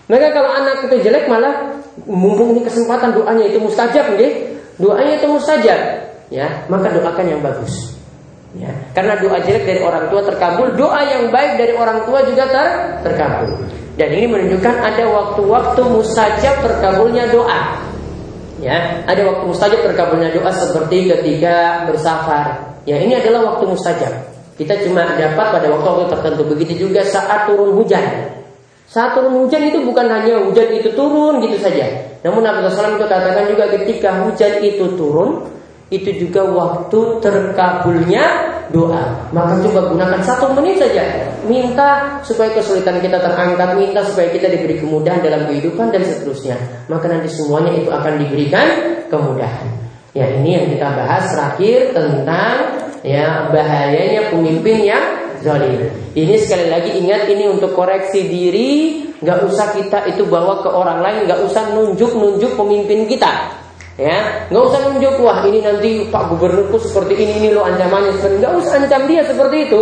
[0.07, 4.55] Maka kalau anak itu jelek malah mumpung ini kesempatan doanya itu mustajab, nggih.
[4.77, 5.79] Doanya itu mustajab,
[6.29, 7.97] ya, maka doakan yang bagus.
[8.55, 12.47] Ya, karena doa jelek dari orang tua terkabul, doa yang baik dari orang tua juga
[12.47, 12.67] ter
[13.03, 13.67] terkabul.
[13.97, 17.81] Dan ini menunjukkan ada waktu-waktu mustajab terkabulnya doa.
[18.61, 22.77] Ya, ada waktu mustajab terkabulnya doa seperti ketika bersafar.
[22.85, 24.36] Ya, ini adalah waktu mustajab.
[24.57, 26.41] Kita cuma dapat pada waktu-waktu tertentu.
[26.49, 28.33] Begitu juga saat turun hujan.
[28.89, 31.85] Saat turun hujan itu bukan hanya hujan itu turun gitu saja.
[32.25, 35.45] Namun Nabi SAW itu katakan juga ketika hujan itu turun,
[35.93, 38.25] itu juga waktu terkabulnya
[38.73, 39.29] doa.
[39.31, 41.05] Maka coba gunakan satu menit saja.
[41.45, 46.57] Minta supaya kesulitan kita terangkat, minta supaya kita diberi kemudahan dalam kehidupan dan seterusnya.
[46.91, 48.67] Maka nanti semuanya itu akan diberikan
[49.07, 49.67] kemudahan.
[50.17, 55.05] Ya ini yang kita bahas terakhir tentang ya bahayanya pemimpin yang
[55.41, 55.89] zalim.
[56.17, 61.01] Ini sekali lagi ingat ini untuk koreksi diri, nggak usah kita itu bawa ke orang
[61.01, 63.53] lain, nggak usah nunjuk-nunjuk pemimpin kita.
[63.97, 68.45] Ya, nggak usah nunjuk wah ini nanti Pak Gubernurku seperti ini ini lo ancamannya seperti
[68.45, 69.81] nggak usah ancam dia seperti itu.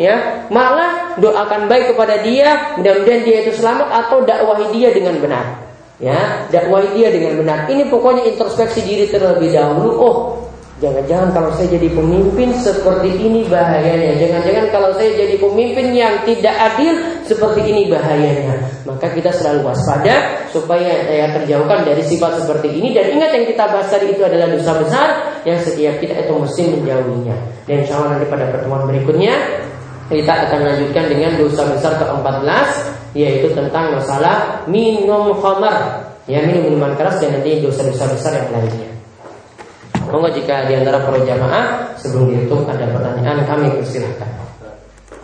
[0.00, 5.62] Ya, malah doakan baik kepada dia, mudah-mudahan dia itu selamat atau dakwahi dia dengan benar.
[6.02, 7.58] Ya, dakwahi dia dengan benar.
[7.70, 9.90] Ini pokoknya introspeksi diri terlebih dahulu.
[9.94, 10.16] Oh,
[10.82, 14.18] Jangan-jangan kalau saya jadi pemimpin seperti ini bahayanya.
[14.18, 18.58] Jangan-jangan kalau saya jadi pemimpin yang tidak adil seperti ini bahayanya.
[18.82, 22.90] Maka kita selalu waspada supaya saya terjauhkan dari sifat seperti ini.
[22.98, 25.08] Dan ingat yang kita bahas tadi itu adalah dosa besar
[25.46, 27.36] yang setiap kita itu mesti menjauhinya.
[27.70, 29.34] Dan insya Allah nanti pada pertemuan berikutnya
[30.10, 32.66] kita akan lanjutkan dengan dosa besar ke-14
[33.14, 36.10] yaitu tentang masalah minum khamar.
[36.26, 38.91] Ya minum minuman keras dan nanti dosa-dosa besar yang lainnya.
[40.12, 44.28] Monggo jika di antara para jamaah sebelum ditutup ada pertanyaan kami persilahkan.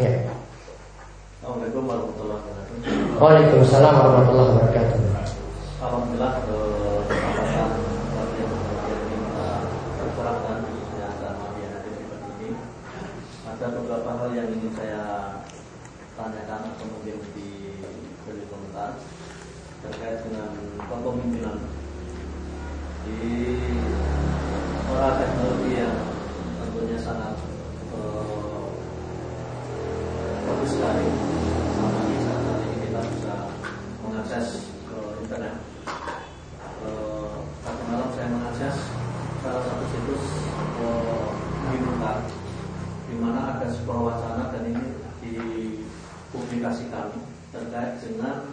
[0.01, 0.25] Ya.
[3.21, 4.99] Waalaikumsalam warahmatullahi wabarakatuh.
[5.85, 6.33] Alhamdulillah
[27.09, 27.41] sangat
[27.97, 28.69] uh,
[30.45, 31.07] bagus sekali
[31.73, 33.35] sama di saat ini kita bisa
[34.05, 35.57] mengakses uh, internet
[36.85, 38.77] uh, tadi malam saya mengakses
[39.41, 40.25] salah satu situs
[40.85, 41.29] uh,
[43.09, 44.85] di mana ada sebuah wacana dan ini
[45.25, 47.17] dipublikasikan
[47.57, 48.53] terkait dengan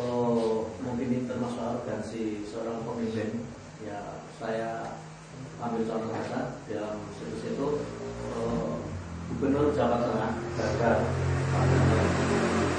[0.00, 3.44] uh, mungkin ini termasuk arogansi seorang pemimpin
[3.84, 4.96] ya saya
[5.60, 7.68] ambil contoh saja dalam situs itu
[8.34, 8.80] uh,
[9.30, 10.98] gubernur Jawa Tengah gagal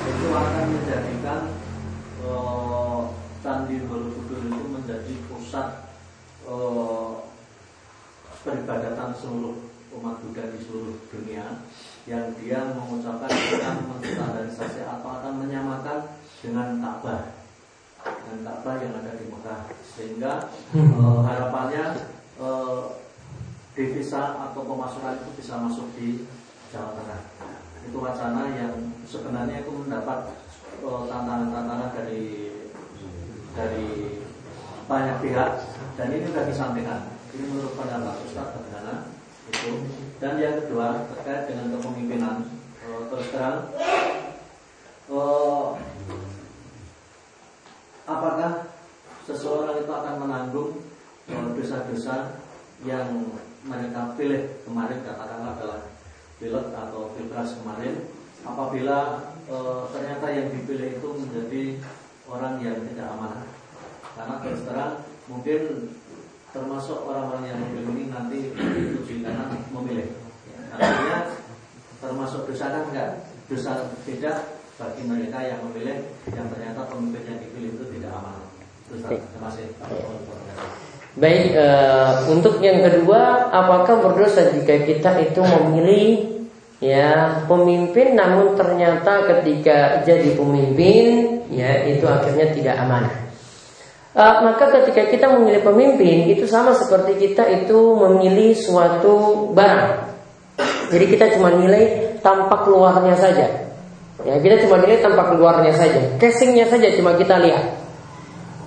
[0.03, 1.41] itu akan menjadikan
[2.25, 3.07] uh,
[3.39, 5.67] Candi Borobudur itu menjadi pusat
[6.49, 7.23] uh,
[8.43, 9.55] peribadatan seluruh
[9.99, 11.63] umat Buddha di seluruh dunia
[12.09, 16.11] yang dia mengucapkan akan menstandarisasi atau akan menyamakan
[16.43, 17.31] dengan Ka'bah
[18.03, 20.33] dengan Ka'bah yang ada di Mekah sehingga
[20.75, 20.99] hmm.
[20.99, 21.85] e, harapannya
[22.35, 22.47] e,
[23.73, 26.27] devisa atau pemasukan itu bisa masuk di
[26.73, 27.21] Jawa Tengah
[27.83, 30.31] itu wacana yang sebenarnya itu mendapat
[30.83, 32.51] tantangan-tantangan dari
[33.53, 33.89] dari
[34.87, 35.51] banyak pihak
[35.95, 37.01] dan ini sudah disampaikan
[37.33, 39.13] ini menurut pendapat Ustaz bagaimana
[39.51, 39.71] itu
[40.23, 42.35] dan yang kedua terkait dengan kepemimpinan
[42.83, 43.59] e, terus terang
[45.11, 45.19] e,
[48.07, 48.51] apakah
[49.27, 50.71] seseorang itu akan menanggung
[51.55, 52.39] dosa-dosa
[52.83, 53.31] yang
[53.63, 55.81] mereka pilih kemarin katakanlah adalah
[56.35, 57.95] pilot atau pilpres kemarin
[58.43, 59.55] apabila e,
[59.95, 61.63] ternyata yang dipilih itu menjadi
[62.27, 63.47] orang yang tidak amanah
[64.19, 64.93] karena terus terang
[65.31, 65.61] mungkin
[66.51, 70.07] termasuk orang-orang yang memilih ini nanti itu karena memilih
[70.51, 71.19] ya, artinya
[72.03, 73.09] termasuk dosa kan enggak
[73.47, 73.71] dosa
[74.03, 74.37] tidak
[74.77, 75.97] bagi mereka yang memilih
[76.33, 78.37] yang ternyata pemimpin yang dipilih itu tidak aman.
[78.89, 79.67] Terima kasih.
[81.13, 86.43] Baik, uh, untuk yang kedua, apakah berdosa jika kita itu memilih
[86.83, 93.15] ya pemimpin, namun ternyata ketika jadi pemimpin ya itu akhirnya tidak amanah.
[94.11, 100.11] Uh, maka ketika kita memilih pemimpin itu sama seperti kita itu memilih suatu barang.
[100.91, 103.71] Jadi kita cuma nilai tampak luarnya saja.
[104.27, 107.79] Ya, kita cuma lihat tampak luarnya saja, casingnya saja cuma kita lihat.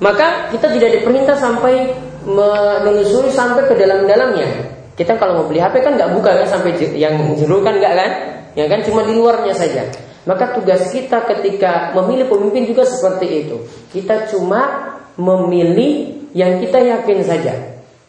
[0.01, 4.75] Maka kita tidak diperintah sampai menelusuri sampai ke dalam-dalamnya.
[4.99, 8.11] Kita kalau mau beli HP kan nggak buka kan sampai yang jero kan nggak kan?
[8.59, 9.87] Ya kan cuma di luarnya saja.
[10.27, 13.57] Maka tugas kita ketika memilih pemimpin juga seperti itu.
[13.95, 17.55] Kita cuma memilih yang kita yakin saja.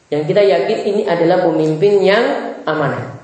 [0.09, 2.26] Yang kita yakin ini adalah pemimpin yang
[2.65, 3.20] amanah.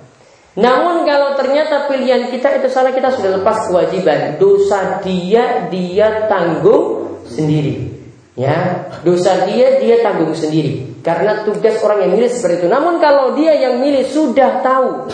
[0.53, 7.17] Namun kalau ternyata pilihan kita itu salah kita sudah lepas kewajiban dosa dia dia tanggung
[7.25, 7.92] sendiri
[8.33, 11.01] ya dosa dia dia tanggung sendiri.
[11.03, 12.67] Karena tugas orang yang milih seperti itu.
[12.71, 15.11] Namun kalau dia yang milih sudah tahu.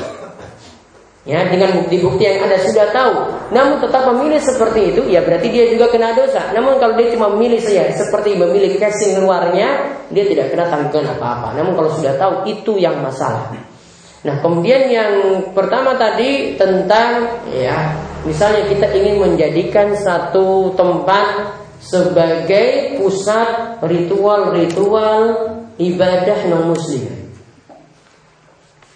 [1.27, 3.13] Ya dengan bukti-bukti yang ada sudah tahu.
[3.53, 6.53] Namun tetap memilih seperti itu ya berarti dia juga kena dosa.
[6.55, 11.53] Namun kalau dia cuma memilih saja seperti memilih casing luarnya dia tidak kena tanggungan apa-apa.
[11.59, 13.51] Namun kalau sudah tahu itu yang masalah.
[14.19, 15.13] Nah, kemudian yang
[15.55, 17.95] pertama tadi tentang ya,
[18.27, 25.21] misalnya kita ingin menjadikan satu tempat sebagai pusat ritual-ritual
[25.79, 27.19] ibadah non muslim.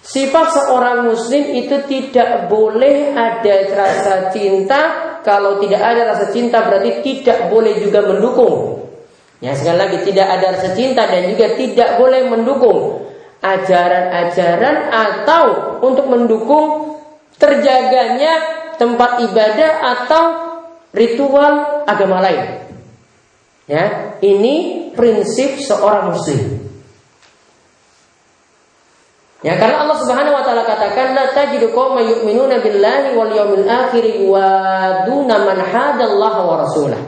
[0.04, 4.82] Sifat seorang muslim itu tidak boleh ada rasa cinta
[5.24, 8.84] Kalau tidak ada rasa cinta berarti tidak boleh juga mendukung
[9.40, 13.12] Ya sekali lagi tidak ada rasa cinta dan juga tidak boleh mendukung
[13.44, 15.46] ajaran-ajaran atau
[15.84, 16.96] untuk mendukung
[17.36, 18.40] terjaganya
[18.80, 20.24] tempat ibadah atau
[20.96, 22.72] ritual agama lain.
[23.74, 26.62] Ya, ini prinsip seorang muslim.
[29.42, 34.06] Ya, karena Allah Subhanahu wa taala katakan la tajidu qauman yu'minuna billahi wal yawmil akhir
[34.30, 34.48] wa
[35.10, 37.02] duna man hadallaha wa rasulah.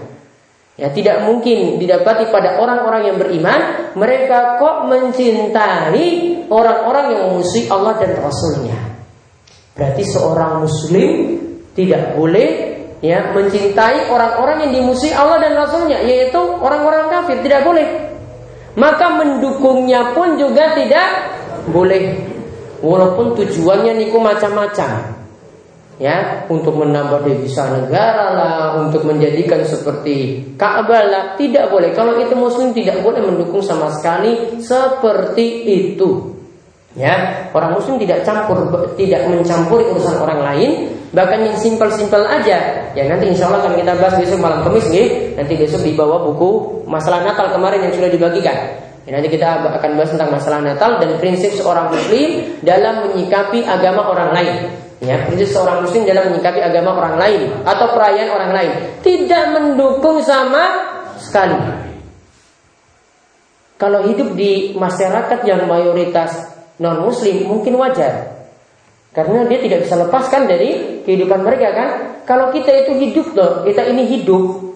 [0.76, 7.96] Ya tidak mungkin didapati pada orang-orang yang beriman Mereka kok mencintai orang-orang yang memusuhi Allah
[7.96, 8.76] dan Rasulnya
[9.72, 11.12] Berarti seorang muslim
[11.72, 17.88] tidak boleh ya mencintai orang-orang yang dimusuhi Allah dan Rasulnya Yaitu orang-orang kafir, tidak boleh
[18.76, 21.08] Maka mendukungnya pun juga tidak
[21.72, 22.16] boleh
[22.84, 25.16] Walaupun tujuannya niku macam-macam
[25.96, 31.96] ya untuk menambah devisa negara lah, untuk menjadikan seperti Ka'bah lah, tidak boleh.
[31.96, 36.36] Kalau itu muslim tidak boleh mendukung sama sekali seperti itu.
[36.96, 38.56] Ya, orang muslim tidak campur
[38.96, 40.72] tidak mencampuri urusan orang lain,
[41.12, 42.85] bahkan yang simpel-simpel aja.
[42.96, 45.36] Ya nanti insya Allah akan kita bahas besok malam Kamis nih.
[45.36, 48.56] Nanti besok dibawa buku masalah Natal kemarin yang sudah dibagikan.
[49.06, 54.10] Ya, nanti kita akan bahas tentang masalah Natal dan prinsip seorang muslim dalam menyikapi agama
[54.10, 54.56] orang lain.
[55.04, 58.72] Ya, prinsip seorang muslim dalam menyikapi agama orang lain atau perayaan orang lain
[59.06, 60.64] tidak mendukung sama
[61.22, 61.54] sekali.
[63.76, 68.35] Kalau hidup di masyarakat yang mayoritas non muslim mungkin wajar.
[69.16, 71.90] Karena dia tidak bisa lepaskan dari kehidupan mereka kan.
[72.28, 74.76] Kalau kita itu hidup loh, kita ini hidup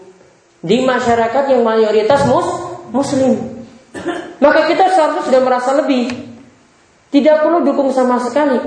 [0.63, 2.47] di masyarakat yang mayoritas mus
[2.95, 3.35] muslim.
[4.39, 6.07] Maka kita seharusnya sudah merasa lebih.
[7.11, 8.63] Tidak perlu dukung sama sekali.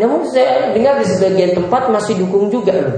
[0.00, 2.96] Namun saya dengar di sebagian tempat masih dukung juga loh.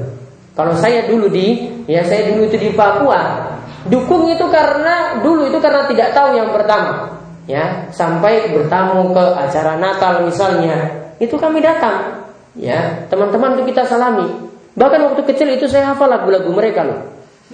[0.56, 3.52] Kalau saya dulu di, ya saya dulu itu di Papua,
[3.92, 9.76] dukung itu karena dulu itu karena tidak tahu yang pertama, ya sampai bertamu ke acara
[9.76, 14.28] Natal misalnya, itu kami datang, ya teman-teman itu kita salami.
[14.76, 17.00] Bahkan waktu kecil itu saya hafal lagu-lagu mereka loh,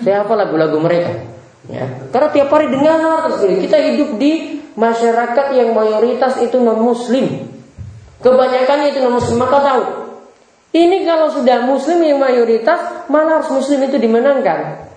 [0.03, 1.23] saya hafal lagu-lagu mereka,
[1.71, 7.53] ya karena tiap hari dengar kita hidup di masyarakat yang mayoritas itu non Muslim,
[8.23, 9.83] Kebanyakannya itu non muslim maka tahu.
[10.73, 14.89] Ini kalau sudah muslim yang mayoritas malah harus muslim itu dimenangkan.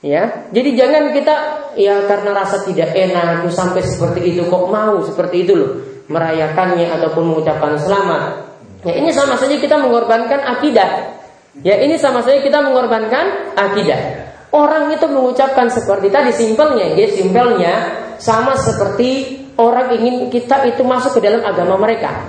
[0.00, 1.34] Ya, jadi jangan kita
[1.76, 5.70] ya karena rasa tidak enak sampai seperti itu kok mau seperti itu loh
[6.10, 8.50] merayakannya ataupun mengucapkan selamat.
[8.82, 11.14] Ya ini sama saja kita mengorbankan akidah.
[11.62, 14.28] Ya ini sama saja kita mengorbankan akidah.
[14.50, 17.74] Orang itu mengucapkan seperti tadi simpelnya, ya simpelnya
[18.18, 22.26] sama seperti orang ingin kita itu masuk ke dalam agama mereka.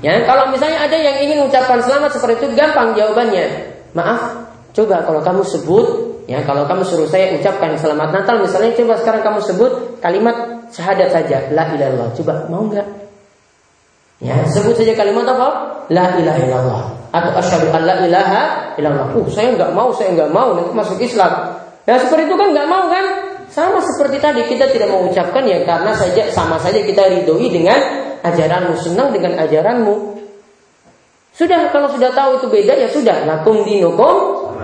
[0.00, 3.72] Ya, kalau misalnya ada yang ingin mengucapkan selamat seperti itu gampang jawabannya.
[3.92, 5.86] Maaf, coba kalau kamu sebut,
[6.24, 11.14] ya kalau kamu suruh saya ucapkan selamat Natal misalnya coba sekarang kamu sebut kalimat syahadat
[11.14, 12.10] saja, la ilaha illallah.
[12.18, 12.86] Coba mau nggak?
[14.18, 15.48] Ya, sebut saja kalimat apa?
[15.94, 18.42] La ilaha illallah atau asyhadu an la ilaha
[18.74, 19.06] illallah.
[19.14, 21.62] Uh, saya nggak mau, saya nggak mau nanti masuk Islam.
[21.86, 23.06] Ya seperti itu kan nggak mau kan?
[23.54, 27.78] Sama seperti tadi kita tidak mau ucapkan ya karena saja sama saja kita ridhoi dengan
[28.26, 30.18] ajaranmu, senang dengan ajaranmu.
[31.38, 34.14] Sudah kalau sudah tahu itu beda ya sudah lakum dinukum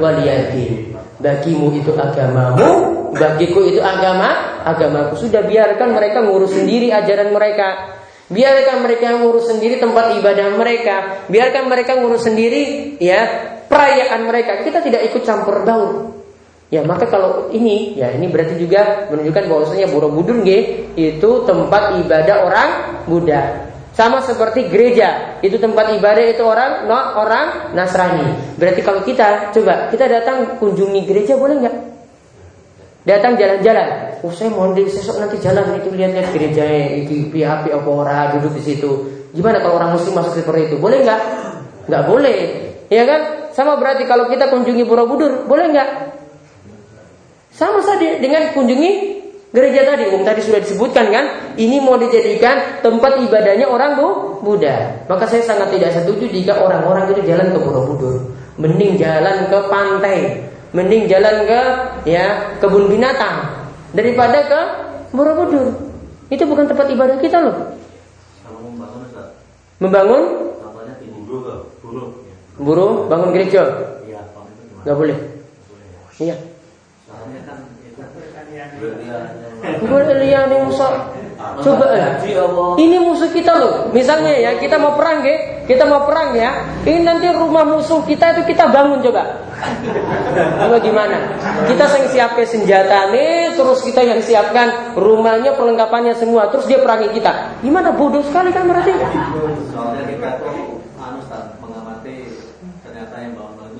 [0.02, 0.90] waliyadin.
[1.20, 5.16] Bagimu itu agamamu, bagiku itu agama, agamaku.
[5.16, 7.98] Sudah biarkan mereka ngurus sendiri ajaran mereka.
[8.30, 10.96] Biarkan mereka ngurus sendiri tempat ibadah mereka.
[11.26, 13.20] Biarkan mereka ngurus sendiri ya
[13.66, 14.62] perayaan mereka.
[14.62, 16.20] Kita tidak ikut campur baur.
[16.70, 22.36] Ya maka kalau ini ya ini berarti juga menunjukkan bahwasanya Borobudur nge, itu tempat ibadah
[22.46, 22.68] orang
[23.10, 23.66] Buddha.
[23.90, 28.54] Sama seperti gereja, itu tempat ibadah itu orang no, orang Nasrani.
[28.54, 31.76] Berarti kalau kita coba kita datang kunjungi gereja boleh nggak?
[33.00, 34.20] Datang jalan-jalan.
[34.20, 36.64] Oh saya mau sesok nanti jalan itu lihat-lihat gereja
[37.00, 38.90] itu pihak apa orang duduk di situ.
[39.32, 40.76] Gimana kalau orang muslim masuk seperti itu?
[40.76, 41.20] Boleh nggak?
[41.88, 42.38] Nggak boleh.
[42.92, 43.20] Ya kan?
[43.56, 45.88] Sama berarti kalau kita kunjungi Borobudur, boleh nggak?
[47.56, 48.90] Sama saja dengan kunjungi
[49.50, 50.12] gereja tadi.
[50.12, 51.24] Um tadi sudah disebutkan kan,
[51.56, 54.08] ini mau dijadikan tempat ibadahnya orang bu
[54.44, 55.06] Buddha.
[55.08, 58.28] Maka saya sangat tidak setuju jika orang-orang itu jalan ke Borobudur.
[58.60, 61.62] Mending jalan ke pantai, mending jalan ke
[62.06, 64.60] ya kebun binatang daripada ke
[65.10, 65.74] Borobudur.
[66.30, 67.56] Itu bukan tempat ibadah kita loh.
[69.82, 70.54] Membangun?
[72.60, 73.62] Buruh bangun gereja?
[74.06, 74.20] Iya,
[74.86, 75.18] Gak boleh.
[76.20, 76.36] Iya.
[80.70, 80.92] Musuh.
[81.64, 82.06] Coba eh.
[82.78, 83.74] Ini musuh kita loh.
[83.90, 86.66] Misalnya ya kita mau perang ya, kita mau perang ya.
[86.82, 89.22] Ini nanti rumah musuh kita itu kita bangun coba.
[90.34, 91.38] Coba gimana?
[91.70, 97.14] Kita yang siapkan senjata nih, terus kita yang siapkan rumahnya, perlengkapannya semua, terus dia perangi
[97.14, 97.54] kita.
[97.62, 98.98] Gimana bodoh sekali kan berarti?
[99.70, 101.20] Soalnya kita tuh anu
[101.62, 102.16] mengamati
[102.82, 103.70] ternyata yang bangun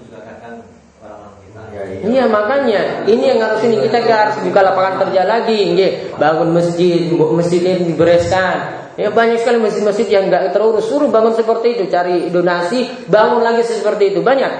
[2.00, 6.16] Iya makanya ini yang harus ini kita harus buka lapangan kerja lagi, nge.
[6.16, 8.80] bangun masjid, masjid ini dibereskan.
[9.00, 13.64] Ya banyak sekali masjid-masjid yang nggak terurus, suruh bangun seperti itu, cari donasi, bangun lagi
[13.64, 14.52] seperti itu banyak,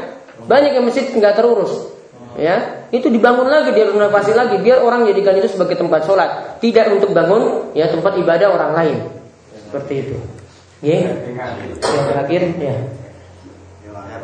[0.49, 1.93] banyak yang masjid nggak terurus.
[2.41, 7.13] Ya, itu dibangun lagi, direnovasi lagi, biar orang jadikan itu sebagai tempat sholat, tidak untuk
[7.13, 8.97] bangun ya tempat ibadah orang lain,
[9.69, 10.17] seperti itu.
[10.81, 12.77] Ya, yang terakhir ya.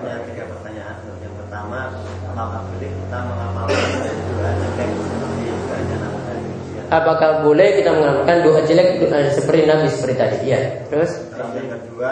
[0.01, 0.97] Pertanyaan.
[1.21, 1.93] Yang pertama,
[2.33, 5.16] apakah kita mengamalkan
[6.87, 10.39] Apakah boleh kita mengamalkan doa jelek doa seperti Nabi seperti tadi?
[10.47, 10.61] Ya.
[10.87, 11.11] Terus?
[11.35, 12.11] Yang kedua,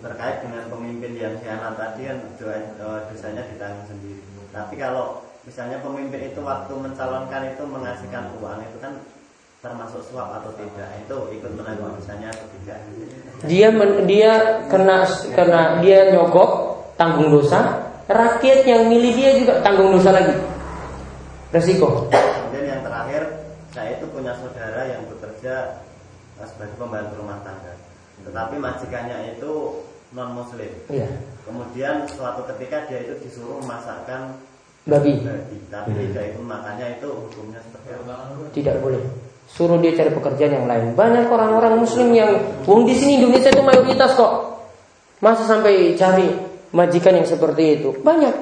[0.00, 4.20] terkait dengan pemimpin yang khianat tadi kan doa, eh, dosanya ditanggung sendiri.
[4.54, 8.96] Tapi kalau misalnya pemimpin itu waktu mencalonkan itu mengasihkan uang itu kan
[9.64, 12.78] termasuk suap atau tidak itu ikut menanggung dosanya atau tidak
[13.48, 19.96] dia men, dia kena karena dia nyogok tanggung dosa rakyat yang milih dia juga tanggung
[19.96, 20.36] dosa lagi
[21.48, 23.22] resiko kemudian yang terakhir
[23.72, 25.84] saya itu punya saudara yang bekerja
[26.40, 27.76] eh, sebagai pembantu rumah tangga
[28.24, 29.84] tetapi majikannya itu
[30.16, 31.12] non muslim iya.
[31.44, 34.40] kemudian suatu ketika dia itu disuruh memasakkan
[34.88, 36.00] babi, babi tapi hmm.
[36.08, 38.16] tidak itu makannya itu hukumnya seperti apa
[38.56, 39.04] tidak boleh
[39.44, 40.96] Suruh dia cari pekerjaan yang lain.
[40.96, 42.32] Banyak orang-orang muslim yang
[42.64, 44.32] Wong di sini Indonesia itu mayoritas kok.
[45.20, 46.32] Masa sampai cari
[46.72, 47.92] majikan yang seperti itu?
[48.00, 48.32] Banyak.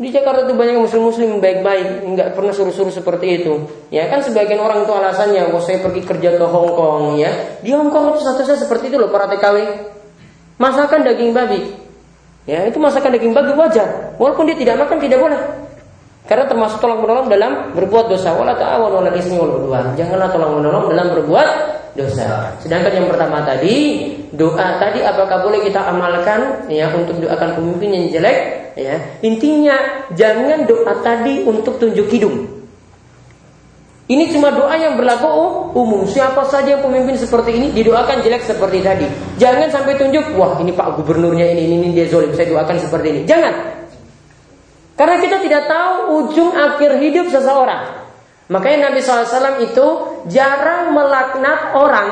[0.00, 3.68] Di Jakarta itu banyak muslim-muslim baik-baik, nggak pernah suruh-suruh seperti itu.
[3.92, 7.28] Ya kan sebagian orang itu alasannya, oh saya pergi kerja ke Hong Kong ya.
[7.60, 9.60] Di Hong Kong itu statusnya seperti itu loh para TKW.
[10.56, 11.76] Masakan daging babi.
[12.48, 14.16] Ya, itu masakan daging babi wajar.
[14.16, 15.40] Walaupun dia tidak makan tidak boleh.
[16.24, 18.32] Karena termasuk tolong menolong dalam berbuat dosa.
[18.32, 19.92] Wala ta'awun wala ismi udwan.
[20.00, 21.48] Janganlah tolong menolong dalam berbuat
[21.92, 22.56] dosa.
[22.64, 28.04] Sedangkan yang pertama tadi, doa tadi apakah boleh kita amalkan ya untuk doakan pemimpin yang
[28.08, 28.96] jelek ya.
[29.24, 32.60] Intinya jangan doa tadi untuk tunjuk hidung.
[34.10, 36.02] Ini cuma doa yang berlaku umum.
[36.02, 39.06] Siapa saja yang pemimpin seperti ini didoakan jelek seperti tadi.
[39.38, 42.34] Jangan sampai tunjuk, wah ini Pak Gubernurnya ini, ini, ini dia zolim.
[42.34, 43.20] Saya doakan seperti ini.
[43.22, 43.54] Jangan.
[44.98, 45.94] Karena kita tidak tahu
[46.26, 48.02] ujung akhir hidup seseorang.
[48.50, 49.86] Makanya Nabi SAW itu
[50.26, 52.08] jarang melaknat orang,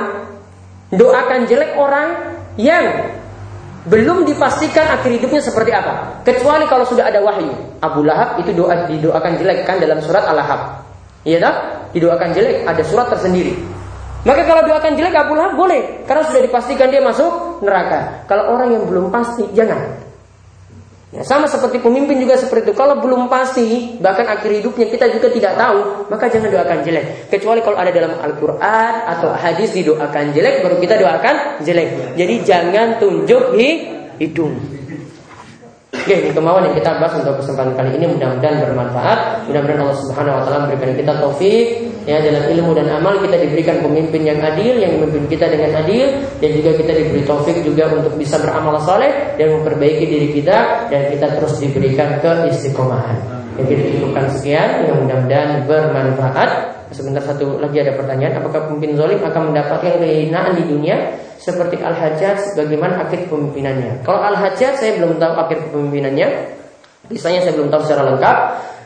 [0.95, 3.18] doakan jelek orang yang
[3.89, 6.23] belum dipastikan akhir hidupnya seperti apa.
[6.25, 7.51] Kecuali kalau sudah ada wahyu.
[7.81, 10.85] Abu Lahab itu doa didoakan jelek kan dalam surat Al-Lahab.
[11.25, 11.55] Iya tak?
[11.97, 13.57] Didoakan jelek ada surat tersendiri.
[14.29, 18.29] Maka kalau doakan jelek Abu Lahab boleh karena sudah dipastikan dia masuk neraka.
[18.29, 20.08] Kalau orang yang belum pasti jangan.
[21.09, 22.75] Ya, sama seperti pemimpin juga seperti itu.
[22.77, 27.33] Kalau belum pasti, bahkan akhir hidupnya kita juga tidak tahu, maka jangan doakan jelek.
[27.33, 32.13] Kecuali kalau ada dalam Al-Quran atau hadis didoakan jelek, baru kita doakan jelek.
[32.13, 33.57] Jadi jangan tunjuk
[34.21, 34.79] hidung.
[36.09, 39.45] Oke, ini kemauan yang kita bahas untuk kesempatan kali ini mudah-mudahan bermanfaat.
[39.45, 41.67] Mudah-mudahan Allah Subhanahu wa taala memberikan kita taufik
[42.09, 46.17] ya dalam ilmu dan amal kita diberikan pemimpin yang adil yang memimpin kita dengan adil
[46.41, 51.13] dan juga kita diberi taufik juga untuk bisa beramal saleh dan memperbaiki diri kita dan
[51.13, 53.21] kita terus diberikan keistiqomahan.
[53.61, 56.51] Yang kita cukupkan sekian, mudah-mudahan bermanfaat.
[56.89, 61.28] Sebentar satu lagi ada pertanyaan, apakah pemimpin zolim akan mendapatkan kehinaan di dunia?
[61.39, 64.03] Seperti Al-Hajjaj bagaimana akhir kepemimpinannya.
[64.03, 66.29] Kalau Al-Hajjaj saya belum tahu akhir kepemimpinannya.
[67.09, 68.37] Kisahnya saya belum tahu secara lengkap.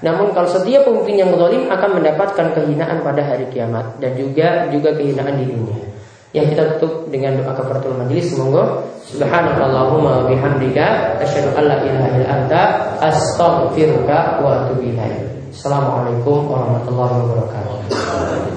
[0.04, 4.92] Namun kalau setiap pemimpin yang zalim akan mendapatkan kehinaan pada hari kiamat dan juga juga
[4.94, 5.80] kehinaan di dunia.
[6.32, 12.08] Yang kita tutup dengan doa kafaratul majelis semoga subhanakallahumma wa bihamdika asyhadu an la ilaha
[12.18, 12.62] illa anta
[13.04, 15.28] astaghfiruka wa atubu ilaik.
[15.52, 18.51] Assalamualaikum warahmatullahi wabarakatuh.